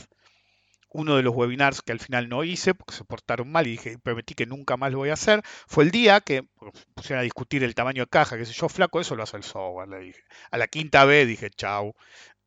uno 0.96 1.16
de 1.16 1.22
los 1.22 1.34
webinars 1.34 1.82
que 1.82 1.92
al 1.92 2.00
final 2.00 2.28
no 2.28 2.42
hice 2.42 2.74
porque 2.74 2.94
se 2.94 3.04
portaron 3.04 3.52
mal 3.52 3.66
y 3.66 3.72
dije, 3.72 3.98
prometí 3.98 4.34
que 4.34 4.46
nunca 4.46 4.78
más 4.78 4.92
lo 4.92 4.98
voy 4.98 5.10
a 5.10 5.14
hacer, 5.14 5.42
fue 5.44 5.84
el 5.84 5.90
día 5.90 6.22
que 6.22 6.48
pusieron 6.94 7.20
a 7.20 7.22
discutir 7.22 7.62
el 7.62 7.74
tamaño 7.74 8.04
de 8.04 8.08
caja, 8.08 8.38
que 8.38 8.46
sé 8.46 8.54
yo, 8.54 8.68
flaco, 8.68 9.00
eso 9.00 9.14
lo 9.14 9.22
hace 9.22 9.36
el 9.36 9.42
software, 9.42 9.88
le 9.88 9.98
dije. 10.00 10.24
A 10.50 10.56
la 10.56 10.68
quinta 10.68 11.04
vez 11.04 11.28
dije, 11.28 11.50
chau. 11.50 11.94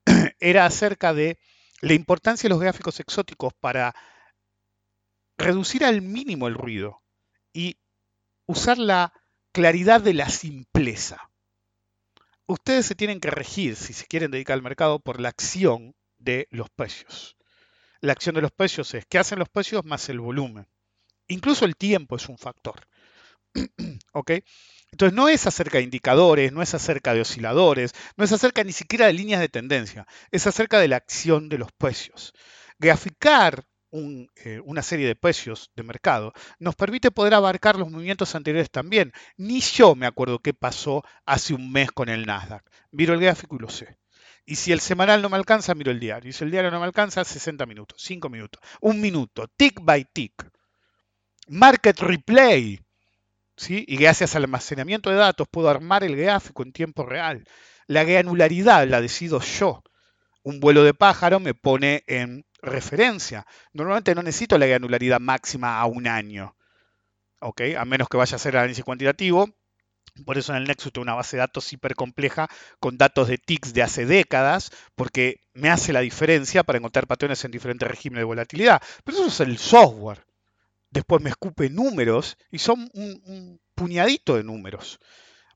Era 0.40 0.66
acerca 0.66 1.14
de 1.14 1.38
la 1.82 1.94
importancia 1.94 2.48
de 2.48 2.50
los 2.50 2.60
gráficos 2.60 3.00
exóticos 3.00 3.54
para 3.54 3.94
reducir 5.38 5.86
al 5.86 6.02
mínimo 6.02 6.48
el 6.48 6.56
ruido 6.56 7.04
y 7.54 7.78
usar 8.48 8.80
la 8.80 9.14
claridad 9.52 10.02
de 10.02 10.16
la 10.16 10.28
simpleza. 10.30 11.30
Ustedes 12.48 12.88
se 12.88 12.96
tienen 12.96 13.20
que 13.20 13.30
regir, 13.30 13.76
si 13.76 13.94
se 13.94 14.08
quieren 14.08 14.32
dedicar 14.32 14.56
al 14.56 14.64
mercado, 14.64 15.00
por 15.00 15.20
la 15.20 15.30
acción 15.30 15.96
de 16.18 16.48
los 16.50 16.70
precios 16.72 17.38
la 18.02 18.14
acción 18.14 18.36
de 18.36 18.42
los 18.42 18.52
precios 18.52 18.94
es 18.94 19.06
qué 19.06 19.18
hacen 19.18 19.40
los 19.40 19.50
precios 19.50 19.86
más 19.86 20.10
el 20.10 20.20
volumen. 20.20 20.68
Incluso 21.28 21.66
el 21.66 21.76
tiempo 21.76 22.16
es 22.16 22.28
un 22.30 22.38
factor. 22.38 22.88
¿Ok? 24.14 24.32
Entonces 24.92 25.16
no 25.16 25.30
es 25.30 25.46
acerca 25.46 25.78
de 25.78 25.84
indicadores, 25.84 26.52
no 26.52 26.62
es 26.62 26.74
acerca 26.74 27.14
de 27.14 27.22
osciladores, 27.22 27.94
no 28.18 28.26
es 28.26 28.32
acerca 28.32 28.64
ni 28.64 28.72
siquiera 28.72 29.06
de 29.06 29.14
líneas 29.14 29.40
de 29.40 29.50
tendencia, 29.50 30.08
es 30.32 30.48
acerca 30.48 30.80
de 30.80 30.88
la 30.88 30.96
acción 30.96 31.50
de 31.50 31.60
los 31.60 31.72
precios. 31.72 32.34
Graficar 32.80 33.66
eh, 33.92 34.62
una 34.66 34.82
serie 34.82 35.08
de 35.08 35.16
precios 35.16 35.72
de 35.76 35.84
mercado 35.84 36.34
nos 36.60 36.76
permite 36.76 37.12
poder 37.12 37.34
abarcar 37.34 37.76
los 37.76 37.90
movimientos 37.92 38.34
anteriores 38.34 38.72
también. 38.72 39.12
Ni 39.38 39.62
yo 39.62 39.96
me 39.96 40.08
acuerdo 40.08 40.40
qué 40.40 40.54
pasó 40.54 41.04
hace 41.26 41.54
un 41.54 41.72
mes 41.72 41.92
con 41.92 42.10
el 42.10 42.26
Nasdaq. 42.26 42.64
Miro 42.92 43.14
el 43.14 43.20
gráfico 43.20 43.56
y 43.56 43.60
lo 43.60 43.70
sé. 43.70 43.99
Y 44.50 44.56
si 44.56 44.72
el 44.72 44.80
semanal 44.80 45.22
no 45.22 45.30
me 45.30 45.38
alcanza, 45.38 45.76
miro 45.76 45.92
el 45.92 46.00
diario. 46.00 46.28
Y 46.28 46.34
si 46.34 46.44
el 46.44 46.50
diario 46.50 46.72
no 46.72 46.80
me 46.80 46.86
alcanza, 46.88 47.24
60 47.24 47.68
minutos, 47.68 48.02
5 48.02 48.30
minutos, 48.30 48.60
un 48.82 49.00
minuto, 49.00 49.48
tick 49.48 49.80
by 49.80 50.04
tick. 50.12 50.50
Market 51.50 52.00
replay. 52.00 52.80
¿sí? 53.56 53.86
Y 53.88 53.98
gracias 53.98 54.36
al 54.36 54.46
almacenamiento 54.46 55.12
de 55.12 55.18
datos 55.18 55.48
puedo 55.48 55.70
armar 55.70 56.04
el 56.04 56.16
gráfico 56.16 56.64
en 56.64 56.72
tiempo 56.72 57.06
real. 57.06 57.46
La 57.86 58.04
granularidad 58.04 58.88
la 58.88 59.02
decido 59.02 59.40
yo. 59.40 59.84
Un 60.42 60.60
vuelo 60.60 60.84
de 60.84 60.96
pájaro 60.96 61.40
me 61.40 61.54
pone 61.54 62.04
en 62.08 62.44
referencia. 62.64 63.46
Normalmente 63.72 64.16
no 64.16 64.24
necesito 64.24 64.58
la 64.58 64.66
granularidad 64.66 65.20
máxima 65.20 65.80
a 65.80 65.86
un 65.86 66.08
año. 66.08 66.56
¿ok? 67.40 67.62
A 67.78 67.86
menos 67.86 68.10
que 68.10 68.18
vaya 68.18 68.34
a 68.34 68.38
hacer 68.38 68.58
análisis 68.58 68.84
cuantitativo, 68.84 69.48
por 70.26 70.38
eso 70.38 70.52
en 70.52 70.60
el 70.60 70.68
Nexus 70.68 70.92
tengo 70.92 71.04
una 71.04 71.16
base 71.16 71.38
de 71.38 71.42
datos 71.42 71.72
hiper 71.72 71.96
compleja 71.96 72.48
con 72.80 72.98
datos 72.98 73.28
de 73.28 73.38
TICs 73.38 73.74
de 73.74 73.84
hace 73.84 74.06
décadas, 74.06 74.72
porque 74.96 75.42
me 75.54 75.70
hace 75.70 75.94
la 75.94 76.02
diferencia 76.02 76.64
para 76.64 76.78
encontrar 76.78 77.08
patrones 77.08 77.44
en 77.46 77.52
diferentes 77.52 77.88
regímenes 77.88 78.22
de 78.22 78.26
volatilidad. 78.26 78.82
Pero 79.04 79.18
eso 79.18 79.28
es 79.28 79.40
el 79.42 79.58
software. 79.58 80.26
Después 80.92 81.22
me 81.22 81.30
escupe 81.30 81.70
números 81.70 82.38
y 82.52 82.60
son 82.60 82.90
un, 82.94 83.60
puñadito 83.76 84.36
de 84.36 84.44
números 84.44 85.00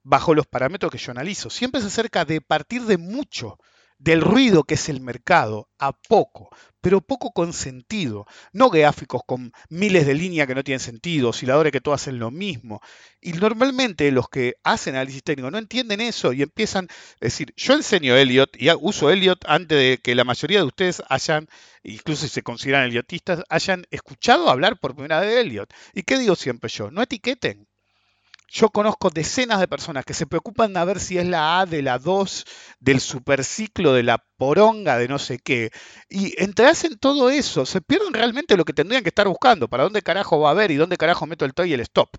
bajo 0.03 0.33
los 0.33 0.45
parámetros 0.45 0.91
que 0.91 0.97
yo 0.97 1.11
analizo. 1.11 1.49
Siempre 1.49 1.81
se 1.81 1.87
acerca 1.87 2.25
de 2.25 2.41
partir 2.41 2.83
de 2.83 2.97
mucho 2.97 3.57
del 3.97 4.21
ruido 4.21 4.63
que 4.63 4.75
es 4.75 4.89
el 4.89 5.01
mercado 5.01 5.69
a 5.79 5.93
poco, 5.93 6.49
pero 6.81 7.01
poco 7.01 7.31
con 7.31 7.53
sentido. 7.53 8.25
No 8.51 8.69
gráficos 8.69 9.21
con 9.25 9.53
miles 9.69 10.05
de 10.05 10.13
líneas 10.13 10.47
que 10.47 10.55
no 10.55 10.63
tienen 10.63 10.79
sentido, 10.79 11.29
osciladores 11.29 11.71
que 11.71 11.81
todos 11.81 12.01
hacen 12.01 12.19
lo 12.19 12.31
mismo. 12.31 12.81
Y 13.21 13.33
normalmente 13.33 14.11
los 14.11 14.27
que 14.29 14.55
hacen 14.63 14.95
análisis 14.95 15.23
técnico 15.23 15.49
no 15.51 15.57
entienden 15.57 16.01
eso 16.01 16.33
y 16.33 16.41
empiezan 16.41 16.87
a 17.21 17.25
decir, 17.25 17.53
yo 17.55 17.73
enseño 17.73 18.15
Elliot 18.15 18.55
y 18.57 18.69
uso 18.79 19.09
Elliot 19.09 19.45
antes 19.47 19.77
de 19.77 19.99
que 20.03 20.15
la 20.15 20.25
mayoría 20.25 20.59
de 20.59 20.65
ustedes 20.65 21.01
hayan, 21.09 21.47
incluso 21.83 22.23
si 22.23 22.29
se 22.29 22.43
consideran 22.43 22.83
eliotistas, 22.83 23.43
hayan 23.49 23.85
escuchado 23.91 24.49
hablar 24.49 24.79
por 24.79 24.93
primera 24.95 25.21
vez 25.21 25.29
de 25.29 25.41
Elliot. 25.41 25.73
¿Y 25.93 26.03
qué 26.03 26.17
digo 26.17 26.35
siempre 26.35 26.69
yo? 26.69 26.91
No 26.91 27.01
etiqueten. 27.01 27.67
Yo 28.55 28.69
conozco 28.69 29.09
decenas 29.09 29.59
de 29.59 29.67
personas 29.67 30.05
que 30.05 30.13
se 30.13 30.27
preocupan 30.27 30.77
a 30.77 30.85
ver 30.85 30.99
si 30.99 31.17
es 31.17 31.25
la 31.25 31.59
A 31.59 31.65
de 31.65 31.81
la 31.81 31.97
2, 31.97 32.45
del 32.79 32.99
superciclo, 32.99 33.93
de 33.93 34.03
la 34.03 34.23
poronga, 34.37 34.99
de 34.99 35.07
no 35.07 35.17
sé 35.17 35.39
qué. 35.39 35.71
Y 36.07 36.39
entre 36.39 36.67
hacen 36.67 36.99
todo 36.99 37.31
eso, 37.31 37.65
se 37.65 37.81
pierden 37.81 38.13
realmente 38.13 38.55
lo 38.55 38.63
que 38.63 38.73
tendrían 38.73 39.01
que 39.01 39.09
estar 39.09 39.27
buscando. 39.27 39.67
¿Para 39.67 39.83
dónde 39.85 40.03
carajo 40.03 40.39
va 40.39 40.49
a 40.49 40.51
haber 40.51 40.69
y 40.69 40.75
dónde 40.75 40.97
carajo 40.97 41.25
meto 41.25 41.45
el 41.45 41.55
toy 41.55 41.71
y 41.71 41.73
el 41.73 41.79
stop? 41.79 42.09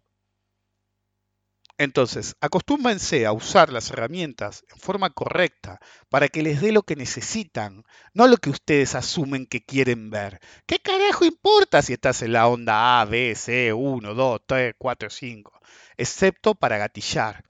Entonces, 1.78 2.34
acostúmbense 2.40 3.26
a 3.26 3.32
usar 3.32 3.72
las 3.72 3.90
herramientas 3.90 4.64
en 4.72 4.80
forma 4.80 5.10
correcta 5.10 5.78
para 6.08 6.26
que 6.28 6.42
les 6.42 6.60
dé 6.60 6.72
lo 6.72 6.82
que 6.82 6.96
necesitan, 6.96 7.84
no 8.12 8.26
lo 8.26 8.38
que 8.38 8.50
ustedes 8.50 8.96
asumen 8.96 9.46
que 9.46 9.64
quieren 9.64 10.10
ver. 10.10 10.40
¿Qué 10.66 10.80
carajo 10.80 11.24
importa 11.24 11.80
si 11.82 11.92
estás 11.92 12.22
en 12.22 12.32
la 12.32 12.48
onda 12.48 13.00
A, 13.00 13.04
B, 13.04 13.34
C, 13.36 13.72
1, 13.72 14.14
2, 14.14 14.40
3, 14.46 14.74
4, 14.78 15.10
5? 15.10 15.60
Excepto 15.96 16.54
para 16.54 16.78
gatillar. 16.78 17.44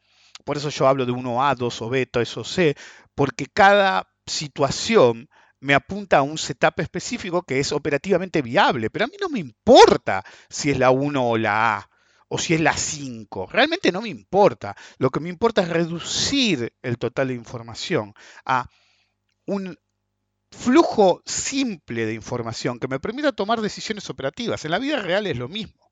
Por 0.44 0.56
eso 0.56 0.68
yo 0.68 0.86
hablo 0.88 1.06
de 1.06 1.12
1A, 1.12 1.54
2 1.56 1.82
o 1.82 1.88
B, 1.88 2.06
3 2.06 2.36
o 2.36 2.44
C, 2.44 2.76
porque 3.14 3.46
cada 3.46 4.08
situación 4.26 5.28
me 5.60 5.74
apunta 5.74 6.18
a 6.18 6.22
un 6.22 6.36
setup 6.36 6.80
específico 6.80 7.42
que 7.42 7.58
es 7.58 7.72
operativamente 7.72 8.42
viable, 8.42 8.90
pero 8.90 9.06
a 9.06 9.08
mí 9.08 9.14
no 9.20 9.30
me 9.30 9.38
importa 9.38 10.22
si 10.50 10.70
es 10.70 10.78
la 10.78 10.90
1 10.90 11.26
o 11.26 11.38
la 11.38 11.78
A 11.78 11.90
o 12.28 12.38
si 12.38 12.54
es 12.54 12.60
la 12.60 12.76
5. 12.76 13.46
Realmente 13.50 13.92
no 13.92 14.02
me 14.02 14.08
importa. 14.08 14.76
Lo 14.98 15.10
que 15.10 15.20
me 15.20 15.28
importa 15.28 15.62
es 15.62 15.68
reducir 15.68 16.74
el 16.82 16.98
total 16.98 17.28
de 17.28 17.34
información 17.34 18.12
a 18.44 18.68
un 19.46 19.78
flujo 20.50 21.22
simple 21.26 22.06
de 22.06 22.14
información 22.14 22.78
que 22.78 22.88
me 22.88 23.00
permita 23.00 23.32
tomar 23.32 23.60
decisiones 23.60 24.08
operativas. 24.10 24.64
En 24.64 24.70
la 24.70 24.78
vida 24.78 25.00
real 25.00 25.26
es 25.26 25.38
lo 25.38 25.48
mismo. 25.48 25.83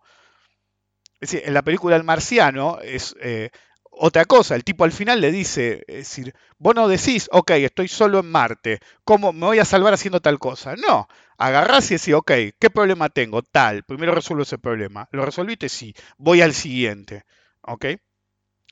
Es 1.22 1.30
decir, 1.30 1.46
en 1.46 1.54
la 1.54 1.62
película 1.62 1.94
El 1.94 2.02
Marciano 2.02 2.80
es 2.80 3.14
eh, 3.20 3.50
otra 3.92 4.24
cosa. 4.24 4.56
El 4.56 4.64
tipo 4.64 4.82
al 4.82 4.90
final 4.90 5.20
le 5.20 5.30
dice, 5.30 5.84
decir, 5.86 6.34
vos 6.58 6.74
no 6.74 6.88
decís, 6.88 7.28
ok, 7.30 7.52
estoy 7.52 7.86
solo 7.86 8.18
en 8.18 8.26
Marte, 8.28 8.80
¿cómo 9.04 9.32
me 9.32 9.46
voy 9.46 9.60
a 9.60 9.64
salvar 9.64 9.94
haciendo 9.94 10.20
tal 10.20 10.40
cosa? 10.40 10.74
No, 10.74 11.06
agarrás 11.38 11.92
y 11.92 11.94
decís, 11.94 12.12
ok, 12.12 12.32
¿qué 12.58 12.70
problema 12.74 13.08
tengo? 13.08 13.40
Tal, 13.42 13.84
primero 13.84 14.12
resuelvo 14.12 14.42
ese 14.42 14.58
problema. 14.58 15.08
¿Lo 15.12 15.24
resolviste? 15.24 15.68
Sí, 15.68 15.94
voy 16.18 16.42
al 16.42 16.54
siguiente. 16.54 17.24
¿Ok? 17.60 17.86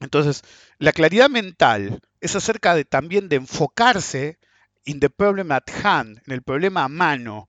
Entonces, 0.00 0.42
la 0.78 0.92
claridad 0.92 1.30
mental 1.30 2.00
es 2.20 2.34
acerca 2.34 2.74
de 2.74 2.84
también 2.84 3.28
de 3.28 3.36
enfocarse 3.36 4.40
in 4.84 4.98
the 4.98 5.08
problem 5.08 5.52
at 5.52 5.70
hand, 5.84 6.20
en 6.26 6.32
el 6.32 6.42
problema 6.42 6.82
a 6.82 6.88
mano, 6.88 7.48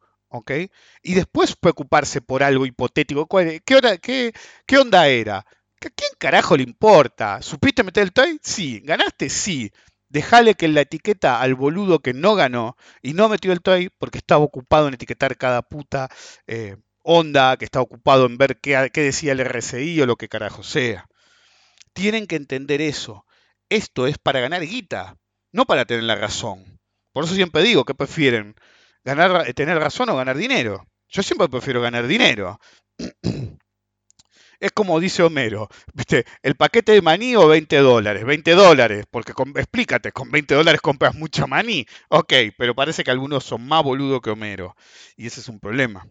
Y 1.03 1.13
después 1.13 1.55
preocuparse 1.55 2.21
por 2.21 2.43
algo 2.43 2.65
hipotético. 2.65 3.27
¿Qué, 3.27 4.31
qué, 4.65 4.77
onda 4.77 5.07
era? 5.07 5.37
¿A 5.37 5.45
quién 5.95 6.11
carajo 6.17 6.57
le 6.57 6.63
importa? 6.63 7.41
¿Supiste 7.41 7.83
meter 7.83 8.03
el 8.03 8.13
toy? 8.13 8.39
Sí. 8.41 8.81
¿Ganaste? 8.83 9.29
Sí. 9.29 9.71
Dejale 10.09 10.55
que 10.55 10.67
la 10.67 10.81
etiqueta 10.81 11.41
al 11.41 11.55
boludo 11.55 11.99
que 11.99 12.13
no 12.13 12.35
ganó 12.35 12.75
y 13.01 13.13
no 13.13 13.29
metió 13.29 13.53
el 13.53 13.61
toy 13.61 13.89
porque 13.97 14.17
estaba 14.17 14.43
ocupado 14.43 14.87
en 14.87 14.95
etiquetar 14.95 15.37
cada 15.37 15.61
puta 15.61 16.09
eh, 16.47 16.75
onda, 17.03 17.57
que 17.57 17.65
estaba 17.65 17.83
ocupado 17.83 18.25
en 18.25 18.37
ver 18.37 18.59
qué, 18.59 18.89
qué 18.93 19.01
decía 19.01 19.31
el 19.31 19.39
RSI 19.39 20.01
o 20.01 20.05
lo 20.05 20.17
que 20.17 20.27
carajo 20.27 20.63
sea. 20.63 21.07
Tienen 21.93 22.27
que 22.27 22.35
entender 22.35 22.81
eso. 22.81 23.25
Esto 23.69 24.05
es 24.07 24.17
para 24.17 24.41
ganar 24.41 24.61
guita, 24.65 25.17
no 25.53 25.65
para 25.65 25.85
tener 25.85 26.03
la 26.03 26.15
razón. 26.15 26.79
Por 27.13 27.23
eso 27.25 27.35
siempre 27.35 27.63
digo 27.63 27.85
que 27.85 27.95
prefieren 27.95 28.55
ganar, 29.03 29.53
tener 29.53 29.77
razón 29.77 30.09
o 30.09 30.15
ganar 30.15 30.37
dinero. 30.37 30.85
Yo 31.09 31.23
siempre 31.23 31.49
prefiero 31.49 31.81
ganar 31.81 32.07
dinero. 32.07 32.59
Es 34.61 34.71
como 34.73 34.99
dice 34.99 35.23
Homero, 35.23 35.69
¿viste? 35.91 36.23
El 36.43 36.55
paquete 36.55 36.91
de 36.91 37.01
maní 37.01 37.35
o 37.35 37.47
20 37.47 37.77
dólares. 37.77 38.23
20 38.23 38.51
dólares, 38.51 39.05
porque 39.09 39.33
explícate, 39.55 40.11
con 40.11 40.29
20 40.29 40.53
dólares 40.53 40.81
compras 40.81 41.15
mucha 41.15 41.47
maní. 41.47 41.87
Ok, 42.09 42.31
pero 42.59 42.75
parece 42.75 43.03
que 43.03 43.09
algunos 43.09 43.43
son 43.43 43.67
más 43.67 43.83
boludos 43.83 44.21
que 44.21 44.29
Homero. 44.29 44.75
Y 45.17 45.25
ese 45.25 45.39
es 45.39 45.49
un 45.49 45.59
problema. 45.59 46.05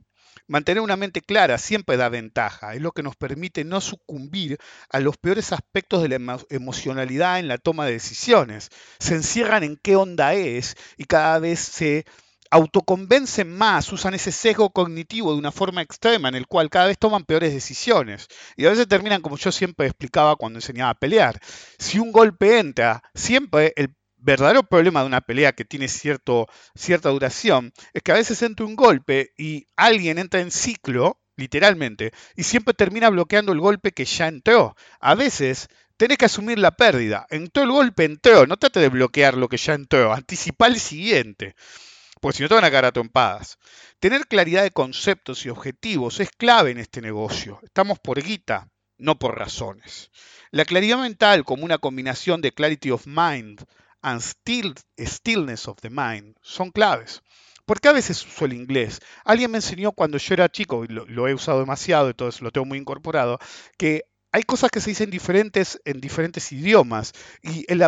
Mantener 0.49 0.83
una 0.83 0.97
mente 0.97 1.21
clara 1.21 1.59
siempre 1.59 1.97
da 1.97 2.09
ventaja, 2.09 2.75
es 2.75 2.81
lo 2.83 2.91
que 2.91 3.05
nos 3.05 3.15
permite 3.15 3.63
no 3.63 3.81
sucumbir 3.81 4.59
a 4.91 4.99
los 4.99 5.17
peores 5.17 5.53
aspectos 5.53 6.03
de 6.03 6.09
la 6.09 6.41
emocionalidad 6.51 7.39
en 7.39 7.47
la 7.47 7.59
toma 7.59 7.87
de 7.87 7.93
decisiones. 7.93 8.69
Se 8.99 9.15
encierran 9.15 9.63
en 9.63 9.77
qué 9.77 9.95
onda 9.95 10.35
es 10.35 10.75
y 10.97 11.05
cada 11.05 11.39
vez 11.39 11.61
se 11.61 12.05
autoconvencen 12.51 13.57
más, 13.57 13.93
usan 13.93 14.15
ese 14.15 14.33
sesgo 14.33 14.71
cognitivo 14.71 15.33
de 15.33 15.39
una 15.39 15.53
forma 15.53 15.83
extrema 15.83 16.29
en 16.29 16.35
el 16.35 16.47
cual 16.47 16.69
cada 16.69 16.89
vez 16.89 16.99
toman 16.99 17.25
peores 17.25 17.55
decisiones. 17.55 18.27
Y 18.57 18.67
a 18.67 18.71
veces 18.71 18.89
terminan 18.89 19.23
como 19.23 19.37
yo 19.37 19.53
siempre 19.53 19.87
explicaba 19.87 20.37
cuando 20.37 20.59
enseñaba 20.59 20.91
a 20.91 20.99
pelear. 20.99 21.41
Si 21.79 21.99
un 21.99 22.13
golpe 22.13 22.59
entra, 22.59 23.03
siempre 23.15 23.73
el 23.77 23.95
verdadero 24.17 24.65
problema 24.65 25.01
de 25.01 25.07
una 25.07 25.21
pelea 25.21 25.53
que 25.53 25.65
tiene 25.65 25.89
cierto, 25.89 26.47
cierta 26.75 27.09
duración 27.09 27.73
es 27.95 28.03
que 28.03 28.13
a 28.13 28.17
veces 28.17 28.43
entra 28.43 28.67
un 28.67 28.77
golpe 28.77 29.33
y 29.39 29.67
alguien 29.77 30.19
entra 30.19 30.41
en 30.41 30.51
ciclo, 30.51 31.21
literalmente, 31.37 32.13
y 32.37 32.43
siempre 32.43 32.75
termina 32.75 33.09
bloqueando 33.09 33.53
el 33.53 33.61
golpe 33.61 33.93
que 33.93 34.05
ya 34.05 34.29
entró. 34.29 34.75
A 35.01 35.15
veces 35.15 35.69
tenés 35.97 36.19
que 36.19 36.27
asumir 36.27 36.59
la 36.59 36.73
pérdida. 36.73 37.27
Entró 37.31 37.63
el 37.63 37.71
golpe, 37.71 38.05
entró. 38.05 38.47
No 38.47 38.57
trate 38.57 38.81
de 38.81 38.89
bloquear 38.89 39.37
lo 39.37 39.49
que 39.49 39.57
ya 39.57 39.75
entró. 39.75 40.13
Anticipa 40.13 40.67
el 40.67 40.81
siguiente 40.81 41.55
porque 42.21 42.37
si 42.37 42.43
no 42.43 42.49
te 42.49 42.55
van 42.55 42.65
a 42.65 42.71
caer 42.71 42.85
a 42.85 42.93
trompadas. 42.93 43.59
Tener 43.99 44.27
claridad 44.27 44.63
de 44.63 44.71
conceptos 44.71 45.45
y 45.45 45.49
objetivos 45.49 46.21
es 46.21 46.31
clave 46.31 46.71
en 46.71 46.79
este 46.79 47.01
negocio. 47.01 47.59
Estamos 47.63 47.99
por 47.99 48.23
guita, 48.23 48.69
no 48.99 49.19
por 49.19 49.39
razones. 49.39 50.11
La 50.51 50.65
claridad 50.65 50.99
mental 50.99 51.45
como 51.45 51.65
una 51.65 51.79
combinación 51.79 52.41
de 52.41 52.53
clarity 52.53 52.91
of 52.91 53.07
mind 53.07 53.65
and 54.03 54.21
stillness 54.21 55.69
of 55.69 55.79
the 55.81 55.91
mind 55.91 56.37
son 56.43 56.71
claves. 56.71 57.23
¿Por 57.67 57.81
qué 57.81 57.89
a 57.89 57.93
veces 57.93 58.27
uso 58.27 58.47
el 58.47 58.53
inglés? 58.53 59.01
Alguien 59.25 59.51
me 59.51 59.59
enseñó 59.59 59.93
cuando 59.93 60.19
yo 60.19 60.35
era 60.35 60.49
chico, 60.49 60.85
y 60.85 60.89
lo, 60.89 61.07
lo 61.07 61.29
he 61.29 61.35
usado 61.35 61.61
demasiado, 61.61 62.09
entonces 62.09 62.41
lo 62.43 62.51
tengo 62.51 62.65
muy 62.65 62.79
incorporado, 62.79 63.39
que 63.79 64.10
hay 64.33 64.43
cosas 64.45 64.71
que 64.71 64.81
se 64.81 64.91
dicen 64.91 65.11
diferentes 65.11 65.81
en 65.85 66.01
diferentes 66.01 66.53
idiomas 66.53 67.13
y 67.43 67.65
el, 67.69 67.79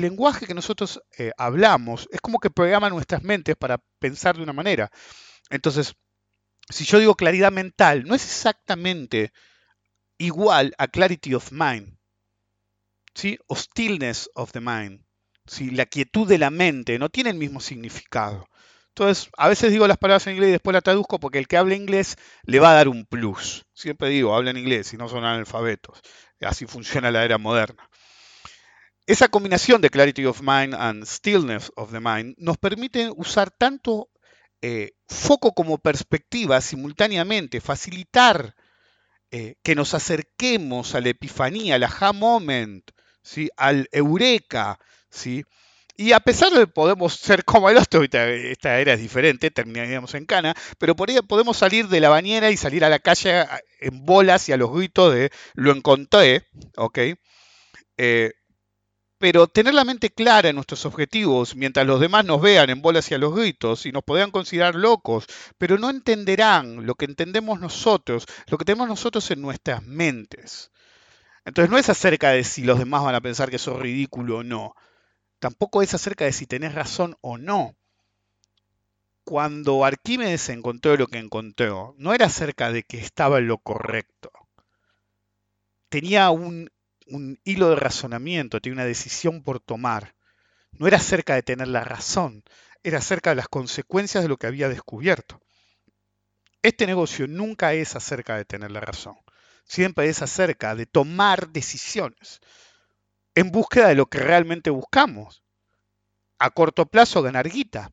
lenguaje 0.00 0.46
que 0.46 0.54
nosotros 0.54 1.00
eh, 1.18 1.32
hablamos 1.38 2.08
es 2.10 2.20
como 2.20 2.40
que 2.40 2.50
programa 2.50 2.90
nuestras 2.90 3.22
mentes 3.22 3.56
para 3.56 3.78
pensar 3.98 4.36
de 4.36 4.42
una 4.42 4.52
manera. 4.52 4.90
Entonces, 5.50 5.94
si 6.68 6.84
yo 6.84 6.98
digo 6.98 7.14
claridad 7.14 7.52
mental, 7.52 8.04
no 8.04 8.14
es 8.14 8.24
exactamente 8.24 9.32
igual 10.18 10.74
a 10.78 10.88
clarity 10.88 11.34
of 11.34 11.52
mind, 11.52 11.96
¿sí? 13.14 13.38
o 13.46 13.54
stillness 13.54 14.30
of 14.34 14.52
the 14.52 14.60
mind. 14.60 15.04
¿sí? 15.46 15.70
La 15.70 15.86
quietud 15.86 16.26
de 16.28 16.38
la 16.38 16.50
mente 16.50 16.98
no 16.98 17.10
tiene 17.10 17.30
el 17.30 17.36
mismo 17.36 17.60
significado. 17.60 18.48
Entonces, 18.94 19.30
a 19.38 19.48
veces 19.48 19.72
digo 19.72 19.86
las 19.86 19.96
palabras 19.96 20.26
en 20.26 20.34
inglés 20.34 20.48
y 20.50 20.52
después 20.52 20.74
las 20.74 20.82
traduzco 20.82 21.18
porque 21.18 21.38
el 21.38 21.48
que 21.48 21.56
habla 21.56 21.74
inglés 21.74 22.16
le 22.44 22.60
va 22.60 22.72
a 22.72 22.74
dar 22.74 22.88
un 22.88 23.06
plus. 23.06 23.64
Siempre 23.72 24.10
digo, 24.10 24.34
hablan 24.34 24.58
inglés 24.58 24.92
y 24.92 24.98
no 24.98 25.08
son 25.08 25.24
analfabetos. 25.24 26.02
Así 26.40 26.66
funciona 26.66 27.10
la 27.10 27.24
era 27.24 27.38
moderna. 27.38 27.88
Esa 29.06 29.28
combinación 29.28 29.80
de 29.80 29.88
clarity 29.88 30.26
of 30.26 30.42
mind 30.42 30.74
and 30.74 31.06
stillness 31.06 31.72
of 31.74 31.90
the 31.90 32.00
mind 32.00 32.34
nos 32.36 32.58
permite 32.58 33.10
usar 33.16 33.50
tanto 33.50 34.10
eh, 34.60 34.92
foco 35.08 35.52
como 35.52 35.78
perspectiva 35.78 36.60
simultáneamente, 36.60 37.62
facilitar 37.62 38.54
eh, 39.30 39.56
que 39.62 39.74
nos 39.74 39.94
acerquemos 39.94 40.94
a 40.94 41.00
la 41.00 41.08
epifanía, 41.08 41.76
al 41.76 41.84
aha 41.84 42.12
moment, 42.12 42.90
¿sí? 43.22 43.48
al 43.56 43.88
eureka, 43.90 44.78
¿sí? 45.08 45.44
Y 45.94 46.12
a 46.12 46.20
pesar 46.20 46.52
de 46.52 46.66
podemos 46.66 47.14
ser 47.14 47.44
como 47.44 47.68
el 47.68 47.76
otro, 47.76 48.02
esta 48.02 48.78
era 48.80 48.94
es 48.94 49.00
diferente, 49.00 49.50
terminaríamos 49.50 50.14
en 50.14 50.24
cana, 50.24 50.54
pero 50.78 50.96
por 50.96 51.10
ahí 51.10 51.18
podemos 51.28 51.58
salir 51.58 51.88
de 51.88 52.00
la 52.00 52.08
bañera 52.08 52.50
y 52.50 52.56
salir 52.56 52.84
a 52.84 52.88
la 52.88 52.98
calle 52.98 53.44
en 53.80 54.04
bolas 54.06 54.48
y 54.48 54.52
a 54.52 54.56
los 54.56 54.72
gritos 54.72 55.14
de 55.14 55.30
lo 55.54 55.70
encontré, 55.72 56.46
¿ok? 56.76 56.98
Eh, 57.98 58.32
pero 59.18 59.46
tener 59.46 59.74
la 59.74 59.84
mente 59.84 60.10
clara 60.10 60.48
en 60.48 60.56
nuestros 60.56 60.86
objetivos, 60.86 61.54
mientras 61.56 61.86
los 61.86 62.00
demás 62.00 62.24
nos 62.24 62.40
vean 62.40 62.70
en 62.70 62.82
bolas 62.82 63.10
y 63.10 63.14
a 63.14 63.18
los 63.18 63.34
gritos 63.34 63.86
y 63.86 63.92
nos 63.92 64.02
podrán 64.02 64.30
considerar 64.30 64.74
locos, 64.74 65.26
pero 65.58 65.78
no 65.78 65.90
entenderán 65.90 66.86
lo 66.86 66.94
que 66.94 67.04
entendemos 67.04 67.60
nosotros, 67.60 68.26
lo 68.48 68.58
que 68.58 68.64
tenemos 68.64 68.88
nosotros 68.88 69.30
en 69.30 69.42
nuestras 69.42 69.82
mentes. 69.84 70.72
Entonces 71.44 71.70
no 71.70 71.78
es 71.78 71.88
acerca 71.90 72.30
de 72.30 72.44
si 72.44 72.62
los 72.62 72.78
demás 72.78 73.04
van 73.04 73.14
a 73.14 73.20
pensar 73.20 73.50
que 73.50 73.56
eso 73.56 73.74
es 73.76 73.80
ridículo 73.80 74.38
o 74.38 74.42
no 74.42 74.74
tampoco 75.42 75.82
es 75.82 75.92
acerca 75.92 76.24
de 76.24 76.32
si 76.32 76.46
tenés 76.46 76.72
razón 76.72 77.16
o 77.20 77.36
no. 77.36 77.74
Cuando 79.24 79.84
Arquímedes 79.84 80.48
encontró 80.48 80.96
lo 80.96 81.08
que 81.08 81.18
encontró, 81.18 81.96
no 81.98 82.14
era 82.14 82.26
acerca 82.26 82.70
de 82.70 82.84
que 82.84 82.98
estaba 82.98 83.40
lo 83.40 83.58
correcto. 83.58 84.30
Tenía 85.88 86.30
un, 86.30 86.70
un 87.08 87.40
hilo 87.42 87.70
de 87.70 87.74
razonamiento, 87.74 88.60
tenía 88.60 88.76
una 88.76 88.84
decisión 88.84 89.42
por 89.42 89.58
tomar. 89.58 90.14
No 90.70 90.86
era 90.86 90.98
acerca 90.98 91.34
de 91.34 91.42
tener 91.42 91.66
la 91.66 91.82
razón, 91.82 92.44
era 92.84 92.98
acerca 92.98 93.30
de 93.30 93.36
las 93.36 93.48
consecuencias 93.48 94.22
de 94.22 94.28
lo 94.28 94.36
que 94.36 94.46
había 94.46 94.68
descubierto. 94.68 95.40
Este 96.62 96.86
negocio 96.86 97.26
nunca 97.26 97.72
es 97.74 97.96
acerca 97.96 98.36
de 98.36 98.44
tener 98.44 98.70
la 98.70 98.80
razón, 98.80 99.16
siempre 99.64 100.08
es 100.08 100.22
acerca 100.22 100.76
de 100.76 100.86
tomar 100.86 101.48
decisiones 101.48 102.40
en 103.34 103.50
búsqueda 103.50 103.88
de 103.88 103.94
lo 103.94 104.06
que 104.06 104.18
realmente 104.18 104.70
buscamos. 104.70 105.42
A 106.38 106.50
corto 106.50 106.86
plazo 106.86 107.22
ganar 107.22 107.48
guita. 107.48 107.90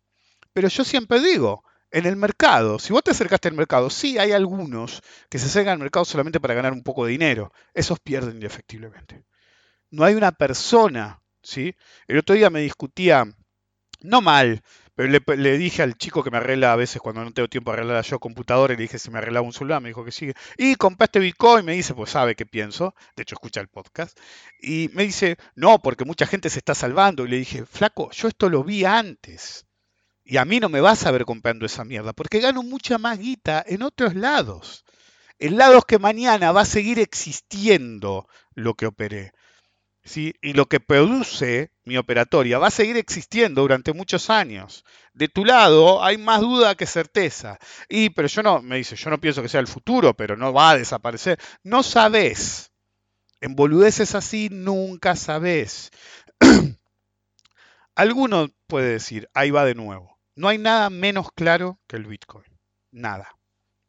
Pero 0.53 0.67
yo 0.67 0.83
siempre 0.83 1.19
digo, 1.19 1.63
en 1.91 2.05
el 2.05 2.15
mercado, 2.15 2.79
si 2.79 2.93
vos 2.93 3.03
te 3.03 3.11
acercaste 3.11 3.47
al 3.47 3.55
mercado, 3.55 3.89
sí 3.89 4.17
hay 4.17 4.31
algunos 4.31 5.01
que 5.29 5.39
se 5.39 5.45
acercan 5.47 5.73
al 5.73 5.79
mercado 5.79 6.05
solamente 6.05 6.39
para 6.39 6.53
ganar 6.53 6.73
un 6.73 6.83
poco 6.83 7.05
de 7.05 7.11
dinero. 7.11 7.51
Esos 7.73 7.99
pierden 7.99 8.35
indefectiblemente. 8.35 9.25
No 9.91 10.03
hay 10.03 10.15
una 10.15 10.31
persona, 10.31 11.21
¿sí? 11.41 11.75
El 12.07 12.19
otro 12.19 12.35
día 12.35 12.49
me 12.49 12.61
discutía, 12.61 13.25
no 14.01 14.21
mal, 14.21 14.61
le, 15.07 15.57
dije 15.57 15.81
al 15.81 15.97
chico 15.97 16.23
que 16.23 16.31
me 16.31 16.37
arregla 16.37 16.73
a 16.73 16.75
veces 16.75 17.01
cuando 17.01 17.23
no 17.23 17.31
tengo 17.31 17.47
tiempo 17.47 17.71
de 17.71 17.77
arreglar 17.77 18.03
yo 18.03 18.19
computadora 18.19 18.73
y 18.73 18.77
le 18.77 18.83
dije 18.83 18.99
si 18.99 19.09
me 19.09 19.19
arreglaba 19.19 19.45
un 19.45 19.53
celular, 19.53 19.81
me 19.81 19.89
dijo 19.89 20.03
que 20.03 20.11
sí. 20.11 20.33
Y 20.57 20.75
compraste 20.75 21.19
Bitcoin, 21.19 21.63
me 21.63 21.73
dice, 21.73 21.93
pues 21.93 22.09
sabe 22.09 22.35
qué 22.35 22.45
pienso. 22.45 22.93
De 23.15 23.23
hecho, 23.23 23.35
escucha 23.35 23.61
el 23.61 23.69
podcast. 23.69 24.19
Y 24.61 24.89
me 24.93 25.03
dice, 25.03 25.37
no, 25.55 25.79
porque 25.79 26.05
mucha 26.05 26.27
gente 26.27 26.49
se 26.49 26.59
está 26.59 26.75
salvando. 26.75 27.25
Y 27.25 27.29
le 27.29 27.37
dije, 27.37 27.65
flaco, 27.65 28.11
yo 28.11 28.27
esto 28.27 28.49
lo 28.49 28.63
vi 28.63 28.83
antes. 28.83 29.65
Y 30.25 30.37
a 30.37 30.45
mí 30.45 30.59
no 30.59 30.69
me 30.69 30.81
vas 30.81 31.05
a 31.05 31.11
ver 31.11 31.25
comprando 31.25 31.65
esa 31.65 31.85
mierda, 31.85 32.13
porque 32.13 32.39
gano 32.39 32.61
mucha 32.61 32.97
más 32.97 33.17
guita 33.17 33.63
en 33.65 33.83
otros 33.83 34.15
lados. 34.15 34.85
En 35.39 35.57
lados 35.57 35.85
que 35.85 35.97
mañana 35.97 36.51
va 36.51 36.61
a 36.61 36.65
seguir 36.65 36.99
existiendo 36.99 38.27
lo 38.53 38.73
que 38.73 38.85
operé. 38.85 39.31
Y 40.17 40.53
lo 40.53 40.65
que 40.65 40.79
produce 40.79 41.71
mi 41.83 41.97
operatoria 41.97 42.57
va 42.57 42.67
a 42.67 42.71
seguir 42.71 42.97
existiendo 42.97 43.61
durante 43.61 43.93
muchos 43.93 44.29
años. 44.29 44.83
De 45.13 45.27
tu 45.27 45.45
lado 45.45 46.03
hay 46.03 46.17
más 46.17 46.41
duda 46.41 46.75
que 46.75 46.85
certeza. 46.85 47.59
Y, 47.87 48.09
pero 48.09 48.27
yo 48.27 48.41
no, 48.43 48.61
me 48.61 48.77
dice, 48.77 48.95
yo 48.95 49.09
no 49.09 49.19
pienso 49.19 49.41
que 49.41 49.49
sea 49.49 49.59
el 49.59 49.67
futuro, 49.67 50.13
pero 50.15 50.35
no 50.35 50.53
va 50.53 50.71
a 50.71 50.77
desaparecer. 50.77 51.39
No 51.63 51.83
sabes. 51.83 52.71
En 53.41 53.55
boludeces 53.55 54.15
así 54.15 54.49
nunca 54.51 55.15
sabes. 55.15 55.91
Alguno 57.95 58.49
puede 58.67 58.93
decir, 58.93 59.29
ahí 59.33 59.51
va 59.51 59.65
de 59.65 59.75
nuevo. 59.75 60.19
No 60.35 60.47
hay 60.47 60.57
nada 60.57 60.89
menos 60.89 61.31
claro 61.33 61.79
que 61.87 61.97
el 61.97 62.05
Bitcoin. 62.05 62.45
Nada. 62.91 63.35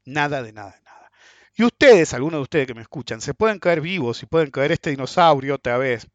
Nada 0.04 0.42
de 0.42 0.52
nada. 0.52 0.80
Y 1.60 1.64
ustedes, 1.64 2.14
algunos 2.14 2.38
de 2.38 2.42
ustedes 2.44 2.66
que 2.68 2.72
me 2.72 2.80
escuchan, 2.80 3.20
se 3.20 3.34
pueden 3.34 3.58
caer 3.58 3.82
vivos 3.82 4.22
y 4.22 4.26
pueden 4.26 4.50
caer 4.50 4.72
este 4.72 4.88
dinosaurio 4.88 5.56
otra 5.56 5.76
vez. 5.76 6.06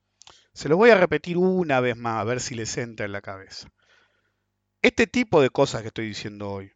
Se 0.53 0.67
lo 0.67 0.75
voy 0.75 0.89
a 0.89 0.95
repetir 0.95 1.37
una 1.37 1.79
vez 1.81 1.95
más, 1.95 2.19
a 2.19 2.23
ver 2.23 2.41
si 2.41 2.55
les 2.55 2.75
entra 2.79 3.05
en 3.05 3.11
la 3.11 3.21
cabeza. 3.21 3.67
Este 4.81 5.05
tipo 5.05 5.43
de 5.43 5.51
cosas 5.51 5.83
que 5.83 5.89
estoy 5.89 6.07
diciendo 6.07 6.49
hoy, 6.49 6.71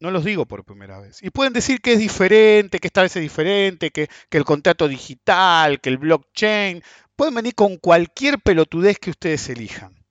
no 0.00 0.10
los 0.10 0.24
digo 0.24 0.46
por 0.46 0.64
primera 0.64 0.98
vez. 1.00 1.22
Y 1.22 1.28
pueden 1.28 1.52
decir 1.52 1.82
que 1.82 1.92
es 1.92 1.98
diferente, 1.98 2.78
que 2.78 2.86
esta 2.86 3.02
vez 3.02 3.14
es 3.14 3.20
diferente, 3.20 3.90
que, 3.90 4.08
el 4.30 4.44
contrato 4.46 4.88
digital, 4.88 5.82
que 5.82 5.90
el 5.90 5.98
blockchain. 5.98 6.82
Pueden 7.16 7.34
venir 7.34 7.54
con 7.54 7.76
cualquier 7.76 8.38
pelotudez 8.38 8.98
que 8.98 9.10
ustedes 9.10 9.50
elijan. 9.50 10.02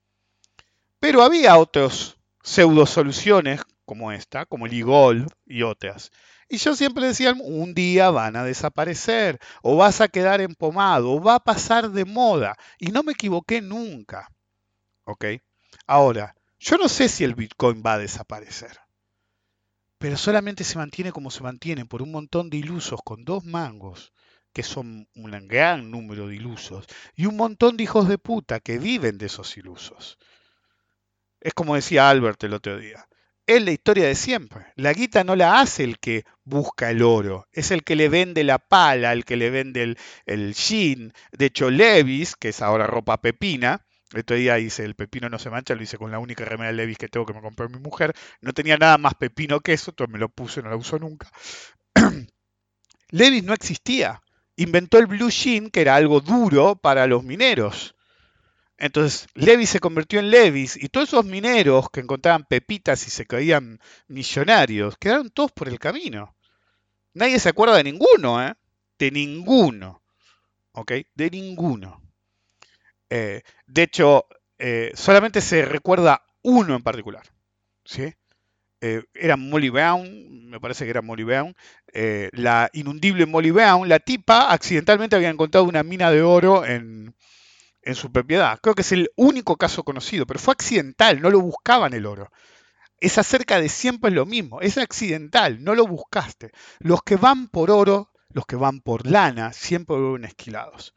Pero 0.99 1.23
había 1.23 1.57
otros 1.57 2.19
pseudo 2.43 2.85
soluciones 2.85 3.61
como 3.85 4.11
esta, 4.11 4.45
como 4.45 4.67
el 4.67 4.73
e 4.73 5.25
y 5.47 5.63
otras, 5.63 6.11
y 6.49 6.57
yo 6.57 6.75
siempre 6.75 7.07
decía, 7.07 7.33
un 7.33 7.73
día 7.73 8.09
van 8.09 8.35
a 8.35 8.43
desaparecer, 8.43 9.39
o 9.61 9.77
vas 9.77 10.01
a 10.01 10.07
quedar 10.07 10.41
empomado, 10.41 11.11
o 11.11 11.21
va 11.21 11.35
a 11.35 11.43
pasar 11.43 11.91
de 11.91 12.05
moda. 12.05 12.57
Y 12.77 12.87
no 12.87 13.03
me 13.03 13.13
equivoqué 13.13 13.61
nunca. 13.61 14.29
¿Ok? 15.05 15.25
Ahora, 15.87 16.35
yo 16.59 16.77
no 16.77 16.89
sé 16.89 17.09
si 17.09 17.23
el 17.23 17.35
Bitcoin 17.35 17.81
va 17.85 17.93
a 17.93 17.99
desaparecer. 17.99 18.79
Pero 19.97 20.17
solamente 20.17 20.63
se 20.63 20.77
mantiene 20.77 21.11
como 21.11 21.31
se 21.31 21.43
mantiene 21.43 21.85
por 21.85 22.01
un 22.01 22.11
montón 22.11 22.49
de 22.49 22.57
ilusos 22.57 22.99
con 23.03 23.23
dos 23.23 23.45
mangos, 23.45 24.11
que 24.51 24.63
son 24.63 25.07
un 25.15 25.47
gran 25.47 25.89
número 25.89 26.27
de 26.27 26.35
ilusos, 26.35 26.85
y 27.15 27.25
un 27.25 27.37
montón 27.37 27.77
de 27.77 27.83
hijos 27.83 28.07
de 28.07 28.17
puta 28.17 28.59
que 28.59 28.77
viven 28.77 29.17
de 29.17 29.27
esos 29.27 29.57
ilusos. 29.57 30.17
Es 31.39 31.53
como 31.53 31.75
decía 31.75 32.09
Albert 32.09 32.43
el 32.43 32.53
otro 32.53 32.77
día 32.77 33.07
es 33.47 33.63
la 33.63 33.71
historia 33.71 34.07
de 34.07 34.15
siempre. 34.15 34.65
La 34.75 34.93
guita 34.93 35.23
no 35.23 35.35
la 35.35 35.59
hace 35.59 35.83
el 35.83 35.99
que 35.99 36.25
busca 36.43 36.89
el 36.89 37.01
oro, 37.01 37.47
es 37.51 37.71
el 37.71 37.83
que 37.83 37.95
le 37.95 38.09
vende 38.09 38.43
la 38.43 38.59
pala, 38.59 39.13
el 39.13 39.25
que 39.25 39.37
le 39.37 39.49
vende 39.49 39.95
el, 40.25 40.53
jean. 40.53 41.13
De 41.31 41.45
hecho, 41.45 41.69
Levis, 41.69 42.35
que 42.35 42.49
es 42.49 42.61
ahora 42.61 42.87
ropa 42.87 43.21
pepina, 43.21 43.85
otro 44.15 44.35
día 44.35 44.59
hice 44.59 44.85
el 44.85 44.95
pepino 44.95 45.27
no 45.27 45.39
se 45.39 45.49
mancha, 45.49 45.73
lo 45.73 45.81
hice 45.81 45.97
con 45.97 46.11
la 46.11 46.19
única 46.19 46.45
remera 46.45 46.69
de 46.69 46.77
Levis 46.77 46.97
que 46.97 47.07
tengo 47.07 47.25
que 47.25 47.33
me 47.33 47.41
compró 47.41 47.67
mi 47.67 47.79
mujer. 47.79 48.13
No 48.41 48.53
tenía 48.53 48.77
nada 48.77 48.97
más 48.97 49.15
pepino 49.15 49.59
que 49.59 49.73
eso, 49.73 49.91
entonces 49.91 50.13
me 50.13 50.19
lo 50.19 50.29
puse, 50.29 50.61
no 50.61 50.69
lo 50.69 50.77
uso 50.77 50.99
nunca. 50.99 51.31
Levis 53.09 53.43
no 53.43 53.53
existía. 53.53 54.21
Inventó 54.55 54.99
el 54.99 55.07
blue 55.07 55.31
jean, 55.31 55.71
que 55.71 55.81
era 55.81 55.95
algo 55.95 56.21
duro 56.21 56.75
para 56.75 57.07
los 57.07 57.23
mineros. 57.23 57.95
Entonces 58.77 59.27
Levis 59.35 59.69
se 59.69 59.79
convirtió 59.79 60.19
en 60.19 60.31
Levis 60.31 60.81
y 60.81 60.89
todos 60.89 61.09
esos 61.09 61.25
mineros 61.25 61.89
que 61.89 61.99
encontraban 61.99 62.45
pepitas 62.45 63.07
y 63.07 63.11
se 63.11 63.25
caían 63.25 63.79
millonarios 64.07 64.97
quedaron 64.97 65.29
todos 65.29 65.51
por 65.51 65.69
el 65.69 65.79
camino. 65.79 66.35
Nadie 67.13 67.39
se 67.39 67.49
acuerda 67.49 67.77
de 67.77 67.83
ninguno, 67.83 68.45
¿eh? 68.45 68.53
De 68.97 69.11
ninguno. 69.11 70.01
¿Ok? 70.71 70.91
De 71.13 71.29
ninguno. 71.29 72.01
Eh, 73.09 73.43
de 73.67 73.83
hecho, 73.83 74.25
eh, 74.57 74.91
solamente 74.95 75.39
se 75.39 75.65
recuerda 75.65 76.23
uno 76.41 76.75
en 76.75 76.81
particular. 76.81 77.23
¿Sí? 77.85 78.11
Eh, 78.81 79.03
era 79.13 79.37
Molly 79.37 79.69
Brown, 79.69 80.49
me 80.49 80.59
parece 80.59 80.83
que 80.83 80.89
era 80.89 81.01
Molly 81.01 81.23
Brown, 81.23 81.55
la 82.31 82.69
inundible 82.73 83.25
Molly 83.25 83.51
Brown, 83.51 83.87
la 83.87 83.99
tipa 83.99 84.51
accidentalmente 84.51 85.15
había 85.15 85.29
encontrado 85.29 85.65
una 85.65 85.83
mina 85.83 86.11
de 86.11 86.21
oro 86.21 86.65
en, 86.65 87.15
en 87.83 87.95
su 87.95 88.11
propiedad. 88.11 88.59
Creo 88.61 88.75
que 88.75 88.81
es 88.81 88.91
el 88.91 89.09
único 89.15 89.57
caso 89.57 89.83
conocido, 89.83 90.25
pero 90.25 90.39
fue 90.39 90.53
accidental, 90.53 91.21
no 91.21 91.29
lo 91.29 91.41
buscaban 91.41 91.93
el 91.93 92.05
oro. 92.05 92.31
Es 92.99 93.17
acerca 93.17 93.59
de 93.59 93.69
siempre 93.69 94.11
lo 94.11 94.25
mismo, 94.25 94.61
es 94.61 94.77
accidental, 94.77 95.63
no 95.63 95.75
lo 95.75 95.85
buscaste. 95.85 96.51
Los 96.79 97.03
que 97.03 97.17
van 97.17 97.47
por 97.47 97.69
oro, 97.69 98.11
los 98.29 98.45
que 98.45 98.55
van 98.55 98.81
por 98.81 99.05
lana, 99.05 99.53
siempre 99.53 99.97
vuelven 99.97 100.25
esquilados. 100.25 100.93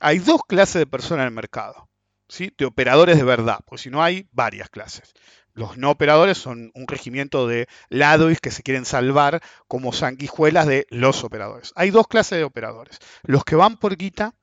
Hay 0.00 0.18
dos 0.18 0.42
clases 0.46 0.80
de 0.80 0.86
personas 0.86 1.22
en 1.22 1.28
el 1.28 1.34
mercado, 1.34 1.88
¿sí? 2.28 2.52
de 2.58 2.64
operadores 2.64 3.16
de 3.16 3.24
verdad, 3.24 3.60
porque 3.64 3.84
si 3.84 3.90
no 3.90 4.02
hay 4.02 4.28
varias 4.32 4.68
clases. 4.68 5.12
Los 5.52 5.78
no 5.78 5.92
operadores 5.92 6.36
son 6.36 6.72
un 6.74 6.88
regimiento 6.88 7.46
de 7.46 7.68
ladois 7.88 8.40
que 8.40 8.50
se 8.50 8.64
quieren 8.64 8.84
salvar 8.84 9.40
como 9.68 9.92
sanguijuelas 9.92 10.66
de 10.66 10.84
los 10.90 11.22
operadores. 11.22 11.72
Hay 11.76 11.90
dos 11.90 12.08
clases 12.08 12.38
de 12.38 12.44
operadores. 12.44 12.98
Los 13.22 13.44
que 13.44 13.54
van 13.54 13.76
por 13.76 13.96
guita 13.96 14.34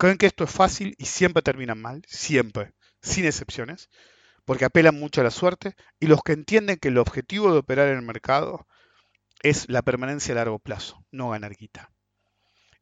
Creen 0.00 0.16
que 0.16 0.24
esto 0.24 0.44
es 0.44 0.50
fácil 0.50 0.94
y 0.96 1.04
siempre 1.04 1.42
terminan 1.42 1.78
mal, 1.78 2.02
siempre, 2.08 2.72
sin 3.02 3.26
excepciones, 3.26 3.90
porque 4.46 4.64
apelan 4.64 4.98
mucho 4.98 5.20
a 5.20 5.24
la 5.24 5.30
suerte, 5.30 5.76
y 5.98 6.06
los 6.06 6.22
que 6.22 6.32
entienden 6.32 6.78
que 6.78 6.88
el 6.88 6.96
objetivo 6.96 7.52
de 7.52 7.58
operar 7.58 7.88
en 7.88 7.98
el 7.98 8.02
mercado 8.02 8.66
es 9.42 9.68
la 9.68 9.82
permanencia 9.82 10.32
a 10.32 10.36
largo 10.36 10.58
plazo, 10.58 11.04
no 11.10 11.28
ganar 11.28 11.54
guita. 11.54 11.92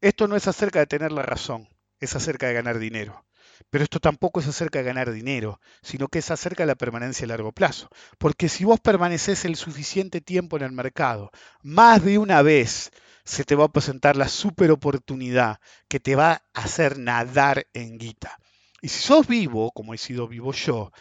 Esto 0.00 0.28
no 0.28 0.36
es 0.36 0.46
acerca 0.46 0.78
de 0.78 0.86
tener 0.86 1.10
la 1.10 1.22
razón, 1.22 1.68
es 1.98 2.14
acerca 2.14 2.46
de 2.46 2.54
ganar 2.54 2.78
dinero. 2.78 3.26
Pero 3.70 3.84
esto 3.84 4.00
tampoco 4.00 4.40
es 4.40 4.48
acerca 4.48 4.78
de 4.78 4.84
ganar 4.84 5.12
dinero, 5.12 5.60
sino 5.82 6.08
que 6.08 6.20
es 6.20 6.30
acerca 6.30 6.62
de 6.62 6.68
la 6.68 6.74
permanencia 6.74 7.24
a 7.24 7.28
largo 7.28 7.52
plazo. 7.52 7.88
Porque 8.18 8.48
si 8.48 8.64
vos 8.64 8.80
permaneces 8.80 9.44
el 9.44 9.56
suficiente 9.56 10.20
tiempo 10.20 10.56
en 10.56 10.64
el 10.64 10.72
mercado, 10.72 11.30
más 11.62 12.04
de 12.04 12.18
una 12.18 12.42
vez 12.42 12.90
se 13.24 13.44
te 13.44 13.54
va 13.54 13.64
a 13.66 13.72
presentar 13.72 14.16
la 14.16 14.28
super 14.28 14.70
oportunidad 14.70 15.60
que 15.88 16.00
te 16.00 16.16
va 16.16 16.42
a 16.54 16.60
hacer 16.62 16.98
nadar 16.98 17.66
en 17.74 17.98
guita. 17.98 18.38
Y 18.80 18.88
si 18.88 19.02
sos 19.02 19.26
vivo, 19.26 19.70
como 19.72 19.92
he 19.92 19.98
sido 19.98 20.28
vivo 20.28 20.52
yo, 20.52 20.92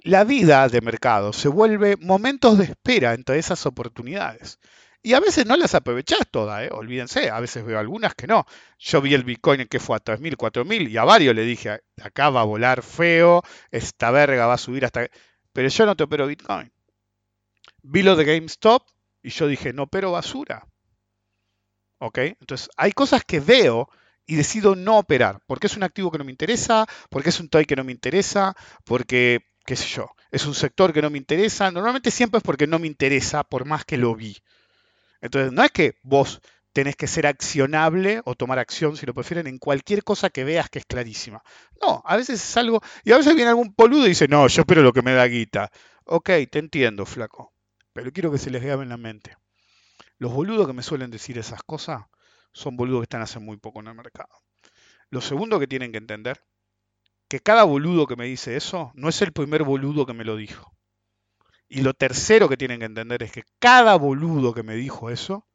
la 0.00 0.24
vida 0.24 0.68
de 0.68 0.80
mercado 0.80 1.32
se 1.32 1.48
vuelve 1.48 1.96
momentos 1.96 2.58
de 2.58 2.64
espera 2.64 3.14
entre 3.14 3.38
esas 3.38 3.66
oportunidades. 3.66 4.58
Y 5.06 5.14
a 5.14 5.20
veces 5.20 5.46
no 5.46 5.56
las 5.56 5.76
aprovechás 5.76 6.22
todas, 6.32 6.64
¿eh? 6.64 6.68
olvídense, 6.72 7.30
a 7.30 7.38
veces 7.38 7.64
veo 7.64 7.78
algunas 7.78 8.16
que 8.16 8.26
no. 8.26 8.44
Yo 8.76 9.00
vi 9.00 9.14
el 9.14 9.22
Bitcoin 9.22 9.68
que 9.68 9.78
fue 9.78 9.96
a 9.96 10.00
3.000, 10.00 10.36
4.000 10.36 10.90
y 10.90 10.96
a 10.96 11.04
varios 11.04 11.32
le 11.32 11.42
dije, 11.42 11.80
acá 12.02 12.28
va 12.30 12.40
a 12.40 12.44
volar 12.44 12.82
feo, 12.82 13.44
esta 13.70 14.10
verga 14.10 14.48
va 14.48 14.54
a 14.54 14.58
subir 14.58 14.84
hasta... 14.84 15.06
Pero 15.52 15.68
yo 15.68 15.86
no 15.86 15.94
te 15.94 16.02
opero 16.02 16.26
Bitcoin. 16.26 16.72
Vi 17.84 18.02
lo 18.02 18.16
de 18.16 18.24
GameStop 18.24 18.82
y 19.22 19.30
yo 19.30 19.46
dije, 19.46 19.72
no 19.72 19.84
opero 19.84 20.10
basura. 20.10 20.66
¿Ok? 21.98 22.18
Entonces, 22.40 22.68
hay 22.76 22.90
cosas 22.90 23.22
que 23.24 23.38
veo 23.38 23.88
y 24.26 24.34
decido 24.34 24.74
no 24.74 24.98
operar, 24.98 25.40
porque 25.46 25.68
es 25.68 25.76
un 25.76 25.84
activo 25.84 26.10
que 26.10 26.18
no 26.18 26.24
me 26.24 26.32
interesa, 26.32 26.84
porque 27.10 27.28
es 27.28 27.38
un 27.38 27.48
toy 27.48 27.64
que 27.64 27.76
no 27.76 27.84
me 27.84 27.92
interesa, 27.92 28.56
porque, 28.84 29.46
qué 29.64 29.76
sé 29.76 29.86
yo, 29.86 30.10
es 30.32 30.46
un 30.46 30.54
sector 30.56 30.92
que 30.92 31.00
no 31.00 31.10
me 31.10 31.18
interesa. 31.18 31.70
Normalmente 31.70 32.10
siempre 32.10 32.38
es 32.38 32.42
porque 32.42 32.66
no 32.66 32.80
me 32.80 32.88
interesa, 32.88 33.44
por 33.44 33.66
más 33.66 33.84
que 33.84 33.98
lo 33.98 34.16
vi. 34.16 34.36
Entonces, 35.20 35.52
no 35.52 35.62
es 35.62 35.70
que 35.70 35.98
vos 36.02 36.40
tenés 36.72 36.94
que 36.94 37.06
ser 37.06 37.26
accionable 37.26 38.20
o 38.26 38.34
tomar 38.34 38.58
acción, 38.58 38.98
si 38.98 39.06
lo 39.06 39.14
prefieren, 39.14 39.46
en 39.46 39.58
cualquier 39.58 40.04
cosa 40.04 40.28
que 40.28 40.44
veas 40.44 40.68
que 40.68 40.78
es 40.78 40.84
clarísima. 40.84 41.42
No, 41.80 42.02
a 42.04 42.16
veces 42.16 42.42
es 42.42 42.56
algo, 42.58 42.82
y 43.02 43.12
a 43.12 43.16
veces 43.16 43.34
viene 43.34 43.48
algún 43.48 43.74
poludo 43.74 44.04
y 44.04 44.10
dice, 44.10 44.28
no, 44.28 44.46
yo 44.46 44.60
espero 44.60 44.82
lo 44.82 44.92
que 44.92 45.00
me 45.00 45.14
da 45.14 45.26
guita. 45.26 45.70
Ok, 46.04 46.30
te 46.50 46.58
entiendo, 46.58 47.06
flaco, 47.06 47.54
pero 47.94 48.12
quiero 48.12 48.30
que 48.30 48.36
se 48.36 48.50
les 48.50 48.62
grabe 48.62 48.82
en 48.82 48.90
la 48.90 48.98
mente. 48.98 49.38
Los 50.18 50.34
boludos 50.34 50.66
que 50.66 50.74
me 50.74 50.82
suelen 50.82 51.10
decir 51.10 51.38
esas 51.38 51.62
cosas 51.62 52.02
son 52.52 52.76
boludos 52.76 53.00
que 53.00 53.04
están 53.04 53.22
hace 53.22 53.38
muy 53.38 53.56
poco 53.56 53.80
en 53.80 53.88
el 53.88 53.94
mercado. 53.94 54.28
Lo 55.08 55.22
segundo 55.22 55.58
que 55.58 55.66
tienen 55.66 55.92
que 55.92 55.98
entender, 55.98 56.44
que 57.28 57.40
cada 57.40 57.64
boludo 57.64 58.06
que 58.06 58.16
me 58.16 58.26
dice 58.26 58.54
eso 58.54 58.92
no 58.94 59.08
es 59.08 59.22
el 59.22 59.32
primer 59.32 59.62
boludo 59.62 60.04
que 60.04 60.12
me 60.12 60.24
lo 60.24 60.36
dijo. 60.36 60.75
Y 61.68 61.82
lo 61.82 61.94
tercero 61.94 62.48
que 62.48 62.56
tienen 62.56 62.78
que 62.78 62.86
entender 62.86 63.22
es 63.22 63.32
que 63.32 63.44
cada 63.58 63.96
boludo 63.96 64.54
que 64.54 64.62
me 64.62 64.74
dijo 64.74 65.10
eso 65.10 65.46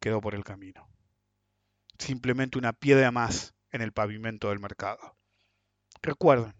quedó 0.00 0.20
por 0.20 0.34
el 0.34 0.44
camino. 0.44 0.88
Simplemente 1.98 2.58
una 2.58 2.72
piedra 2.72 3.10
más 3.12 3.54
en 3.70 3.80
el 3.80 3.92
pavimento 3.92 4.48
del 4.48 4.58
mercado. 4.58 5.16
Recuerden, 6.02 6.54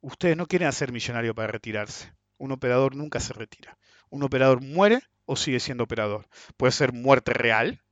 ustedes 0.00 0.36
no 0.36 0.46
quieren 0.46 0.68
hacer 0.68 0.92
millonario 0.92 1.34
para 1.34 1.48
retirarse. 1.48 2.12
Un 2.36 2.52
operador 2.52 2.96
nunca 2.96 3.20
se 3.20 3.32
retira. 3.32 3.78
Un 4.10 4.24
operador 4.24 4.60
muere 4.60 5.00
o 5.24 5.36
sigue 5.36 5.60
siendo 5.60 5.84
operador. 5.84 6.28
Puede 6.56 6.72
ser 6.72 6.92
muerte 6.92 7.32
real, 7.32 7.82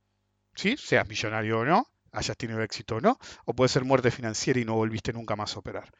¿sí? 0.55 0.75
seas 0.77 1.07
millonario 1.07 1.59
o 1.59 1.65
no, 1.65 1.87
hayas 2.11 2.37
tenido 2.37 2.61
éxito 2.61 2.97
o 2.97 3.01
no, 3.01 3.17
o 3.45 3.53
puede 3.53 3.69
ser 3.69 3.85
muerte 3.85 4.11
financiera 4.11 4.59
y 4.59 4.65
no 4.65 4.75
volviste 4.75 5.13
nunca 5.13 5.35
más 5.35 5.55
a 5.55 5.59
operar. 5.59 5.91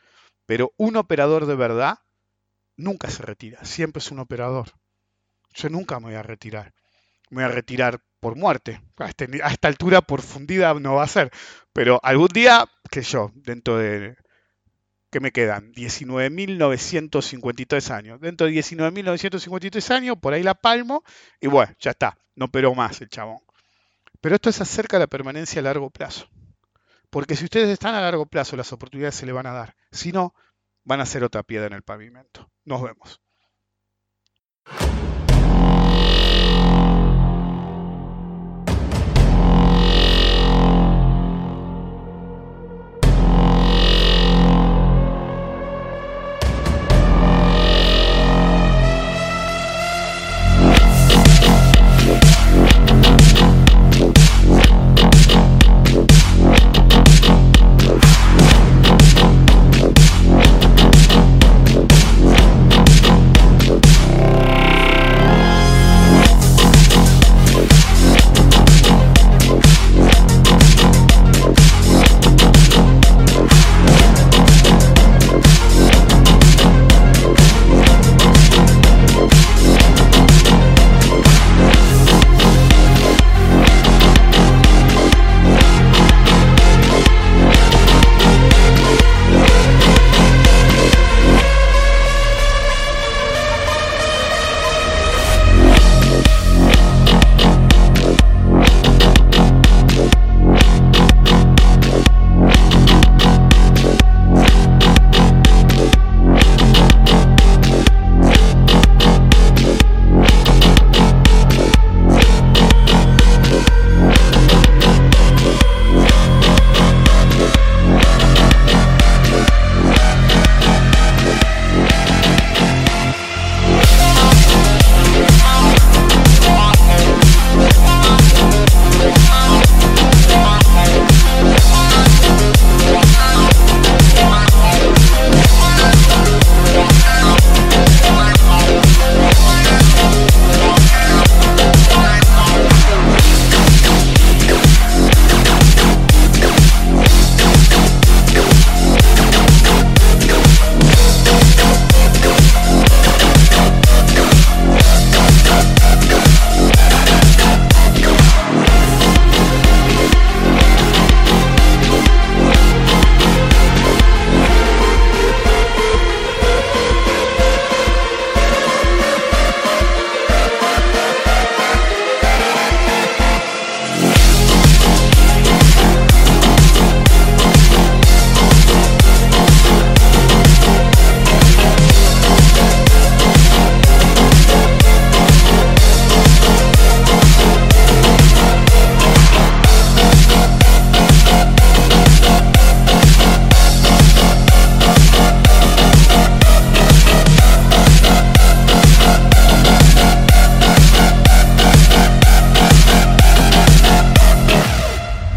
Pero 0.46 0.74
un 0.78 0.98
operador 0.98 1.46
de 1.46 1.56
verdad 1.56 2.00
nunca 2.82 3.10
se 3.10 3.24
retira, 3.24 3.64
siempre 3.64 4.00
es 4.00 4.12
un 4.12 4.20
operador. 4.20 4.74
Yo 5.54 5.70
nunca 5.70 6.00
me 6.00 6.08
voy 6.08 6.16
a 6.16 6.24
retirar. 6.24 6.74
Me 7.30 7.44
voy 7.44 7.52
a 7.52 7.54
retirar 7.54 8.02
por 8.20 8.36
muerte. 8.36 8.82
A, 8.98 9.08
este 9.08 9.30
a 9.44 9.50
esta 9.50 9.68
altura 9.68 10.02
por 10.02 10.22
fundida 10.22 10.74
no 10.76 10.96
va 10.96 11.04
a 11.04 11.08
ser. 11.08 11.30
Pero 11.74 12.00
algún 12.04 12.30
día, 12.30 12.66
que 12.90 13.02
yo, 13.02 13.32
dentro 13.36 13.78
de... 13.78 14.16
¿Qué 15.10 15.20
me 15.20 15.32
quedan? 15.32 15.74
19.953 15.74 17.92
años. 17.92 18.22
Dentro 18.22 18.48
de 18.48 18.54
19.953 18.54 19.92
años, 19.94 20.16
por 20.22 20.34
ahí 20.34 20.42
la 20.42 20.56
palmo 20.56 21.04
y 21.42 21.48
bueno, 21.48 21.74
ya 21.80 21.92
está. 21.92 22.18
No 22.36 22.46
operó 22.46 22.74
más 22.74 23.02
el 23.02 23.10
chabón. 23.10 23.40
Pero 24.22 24.36
esto 24.36 24.50
es 24.50 24.62
acerca 24.62 24.96
de 24.96 25.04
la 25.04 25.08
permanencia 25.08 25.60
a 25.60 25.64
largo 25.64 25.90
plazo. 25.90 26.30
Porque 27.10 27.36
si 27.36 27.44
ustedes 27.44 27.68
están 27.68 27.94
a 27.94 28.00
largo 28.00 28.26
plazo, 28.26 28.56
las 28.56 28.72
oportunidades 28.72 29.16
se 29.16 29.26
le 29.26 29.34
van 29.34 29.48
a 29.48 29.52
dar. 29.52 29.76
Si 29.92 30.14
no, 30.14 30.34
van 30.84 31.02
a 31.02 31.06
ser 31.06 31.24
otra 31.24 31.44
piedra 31.44 31.68
en 31.68 31.74
el 31.74 31.84
pavimento. 31.84 32.52
Nos 32.66 32.82
vemos. 32.82 33.22